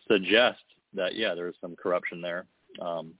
[0.07, 0.61] suggest
[0.95, 2.47] that yeah, there is some corruption there.
[2.81, 3.15] Um,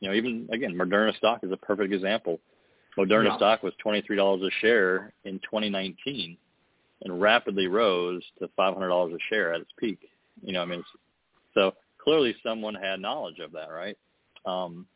[0.00, 2.40] you know, even again, Moderna stock is a perfect example.
[2.96, 6.36] Moderna stock was twenty three dollars a share in 2019,
[7.02, 9.98] and rapidly rose to five hundred dollars a share at its peak.
[10.42, 10.84] You know, I mean,
[11.54, 13.96] so clearly someone had knowledge of that, right?
[14.44, 14.86] Um,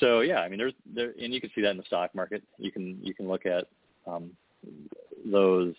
[0.00, 2.42] so yeah, I mean, there's there, and you can see that in the stock market.
[2.58, 3.66] You can you can look at
[4.06, 4.30] um,
[5.30, 5.74] those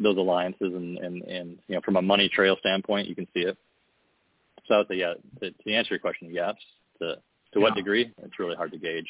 [0.00, 3.40] those alliances and, and and you know from a money trail standpoint, you can see
[3.40, 3.56] it.
[4.66, 6.54] So I would say, yeah, to, to answer your question, yes.
[7.00, 7.16] To
[7.52, 8.12] to what degree?
[8.22, 9.06] It's really hard to gauge.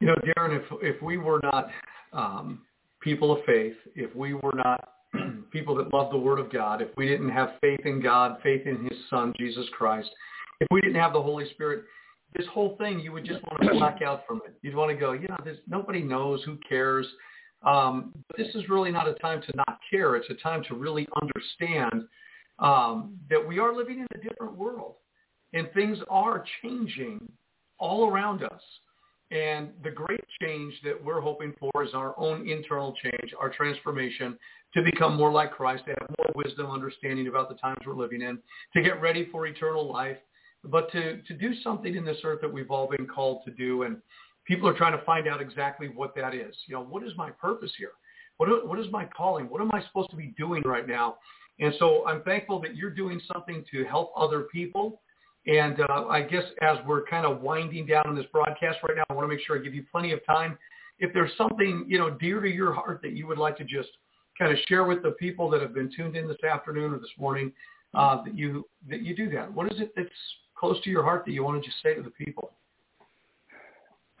[0.00, 1.70] You know, Darren, if if we were not
[2.12, 2.62] um,
[3.00, 4.88] people of faith, if we were not
[5.50, 8.66] people that love the Word of God, if we didn't have faith in God, faith
[8.66, 10.10] in His Son Jesus Christ,
[10.60, 11.84] if we didn't have the Holy Spirit,
[12.36, 14.54] this whole thing you would just want to black out from it.
[14.62, 17.06] You'd want to go, you know, there's, nobody knows, who cares.
[17.66, 20.16] Um, but this is really not a time to not care.
[20.16, 22.06] It's a time to really understand
[22.58, 24.94] um, that we are living in a different world
[25.52, 27.20] and things are changing
[27.78, 28.62] all around us.
[29.30, 34.36] And the great change that we're hoping for is our own internal change, our transformation
[34.74, 38.22] to become more like Christ, to have more wisdom, understanding about the times we're living
[38.22, 38.38] in,
[38.74, 40.16] to get ready for eternal life,
[40.64, 43.84] but to, to do something in this earth that we've all been called to do.
[43.84, 43.98] And
[44.46, 46.54] people are trying to find out exactly what that is.
[46.66, 47.92] You know, what is my purpose here?
[48.38, 49.46] What, what is my calling?
[49.46, 51.16] What am I supposed to be doing right now?
[51.60, 55.02] And so I'm thankful that you're doing something to help other people.
[55.46, 59.04] And uh, I guess as we're kind of winding down on this broadcast right now,
[59.08, 60.58] I want to make sure I give you plenty of time.
[60.98, 63.88] If there's something, you know, dear to your heart that you would like to just
[64.38, 67.10] kind of share with the people that have been tuned in this afternoon or this
[67.18, 67.52] morning,
[67.94, 69.52] uh, that you that you do that.
[69.52, 70.08] What is it that's
[70.56, 72.52] close to your heart that you want to just say to the people?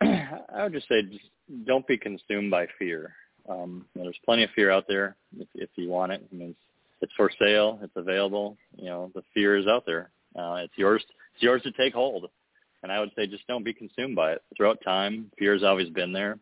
[0.00, 1.24] I would just say just
[1.66, 3.14] don't be consumed by fear.
[3.48, 6.26] Um, there's plenty of fear out there if, if you want it.
[6.30, 6.58] I mean, it's,
[7.02, 7.78] it's for sale.
[7.82, 8.56] It's available.
[8.76, 10.10] You know, the fear is out there.
[10.36, 11.02] Uh, it's yours.
[11.34, 12.30] It's yours to take hold.
[12.82, 14.42] And I would say just don't be consumed by it.
[14.56, 16.38] Throughout time, fear has always been there.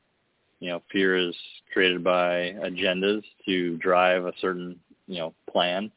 [0.60, 1.34] You know, fear is
[1.72, 5.90] created by agendas to drive a certain, you know, plan.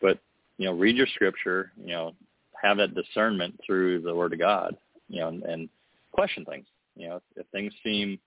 [0.00, 0.18] But,
[0.58, 2.14] you know, read your scripture, you know,
[2.60, 4.76] have that discernment through the word of God,
[5.08, 5.68] you know, and, and
[6.12, 6.66] question things.
[6.96, 8.18] You know, if, if things seem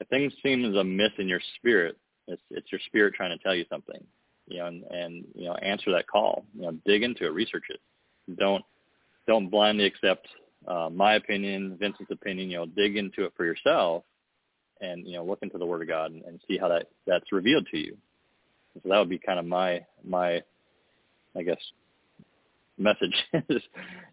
[0.00, 3.42] if things seem as a miss in your spirit, it's it's your spirit trying to
[3.42, 4.02] tell you something.
[4.46, 6.44] You know, and, and you know, answer that call.
[6.54, 7.80] You know, dig into it, research it.
[8.38, 8.64] Don't
[9.26, 10.26] don't blindly accept
[10.66, 12.50] uh, my opinion, Vincent's opinion.
[12.50, 14.04] You know, dig into it for yourself,
[14.80, 17.32] and you know, look into the Word of God and, and see how that that's
[17.32, 17.96] revealed to you.
[18.74, 20.42] So that would be kind of my my,
[21.36, 21.58] I guess,
[22.78, 23.14] message
[23.48, 23.62] is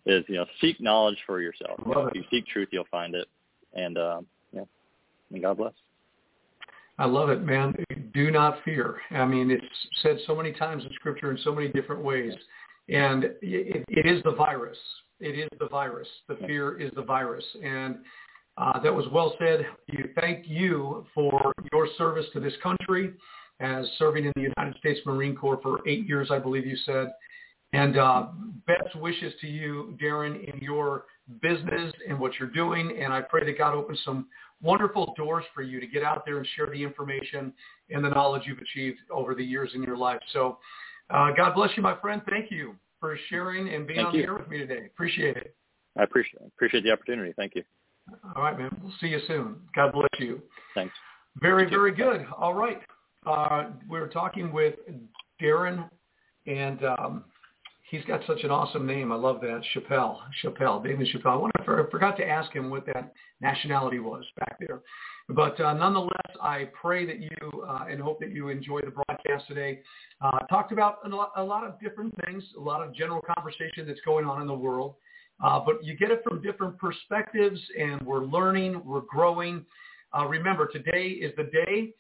[0.06, 1.80] is you know seek knowledge for yourself.
[1.86, 3.28] You know, if you seek truth, you'll find it,
[3.74, 4.22] and uh,
[4.52, 4.64] yeah,
[5.32, 5.74] and God bless.
[7.00, 7.76] I love it, man.
[8.14, 8.98] Do not fear.
[9.12, 9.64] I mean, it's
[10.02, 12.34] said so many times in Scripture in so many different ways,
[12.90, 14.78] and it, it is the virus.
[15.20, 16.08] It is the virus.
[16.28, 17.98] The fear is the virus, and
[18.58, 19.66] uh, that was well said.
[19.88, 23.14] You thank you for your service to this country,
[23.60, 27.12] as serving in the United States Marine Corps for eight years, I believe you said.
[27.74, 28.28] And uh,
[28.66, 31.06] best wishes to you, Darren, in your
[31.42, 32.98] business and what you're doing.
[33.02, 34.28] And I pray that God opens some
[34.62, 37.54] wonderful doors for you to get out there and share the information
[37.90, 40.20] and the knowledge you've achieved over the years in your life.
[40.32, 40.60] So
[41.10, 42.22] uh, God bless you, my friend.
[42.30, 44.22] Thank you for sharing and being Thank on you.
[44.22, 44.86] the air with me today.
[44.88, 45.56] Appreciate it.
[45.98, 47.34] I appreciate appreciate the opportunity.
[47.36, 47.64] Thank you.
[48.36, 48.70] All right, man.
[48.82, 49.56] We'll see you soon.
[49.76, 50.42] God bless you.
[50.76, 50.94] Thanks.
[51.42, 52.26] Very, very good.
[52.38, 52.80] All right.
[53.26, 54.76] Uh, We're talking with
[55.42, 55.90] Darren,
[56.46, 57.24] and um,
[57.90, 59.12] he's got such an awesome name.
[59.12, 59.62] I love that.
[59.76, 60.20] Chappelle.
[60.44, 60.84] Chappelle.
[60.84, 61.34] David Chappelle.
[61.34, 64.82] I, wonder if I forgot to ask him what that nationality was back there.
[65.30, 69.48] But uh, nonetheless, I pray that you uh, and hope that you enjoy the broadcast
[69.48, 69.82] today.
[70.22, 73.86] Uh, talked about a lot, a lot of different things, a lot of general conversation
[73.86, 74.96] that's going on in the world.
[75.44, 79.66] Uh, but you get it from different perspectives, and we're learning, we're growing.
[80.18, 81.94] Uh, remember, today is the day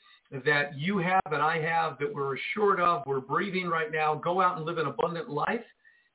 [0.45, 3.04] that you have and I have that we're assured of.
[3.06, 4.16] We're breathing right now.
[4.16, 5.64] Go out and live an abundant life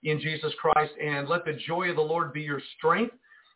[0.02, 3.14] in Jesus Christ, and let the joy of the Lord be your strength.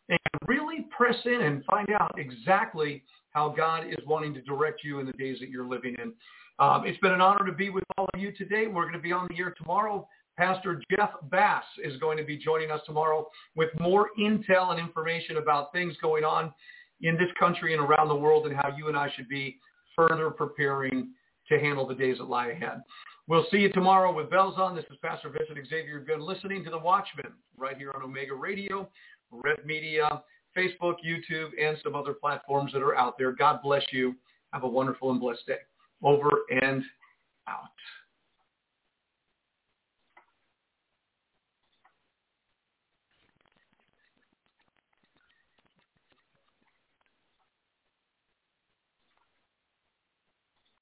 [0.09, 3.03] And really press in and find out exactly
[3.37, 6.11] how God is wanting to direct you in the days that you're living in.
[6.57, 8.65] Um, it's been an honor to be with all of you today.
[8.65, 10.07] We're going to be on the air tomorrow.
[10.39, 15.37] Pastor Jeff Bass is going to be joining us tomorrow with more intel and information
[15.37, 16.51] about things going on
[17.01, 19.59] in this country and around the world and how you and I should be
[19.95, 21.09] further preparing
[21.47, 22.81] to handle the days that lie ahead.
[23.27, 24.75] We'll see you tomorrow with bells on.
[24.75, 25.99] This is Pastor Vincent Xavier.
[25.99, 28.89] You've been listening to The Watchman right here on Omega Radio,
[29.31, 30.23] Red Media,
[30.57, 33.31] Facebook, YouTube, and some other platforms that are out there.
[33.31, 34.15] God bless you.
[34.53, 35.57] Have a wonderful and blessed day.
[36.03, 36.29] Over
[36.61, 36.83] and
[37.47, 37.65] out.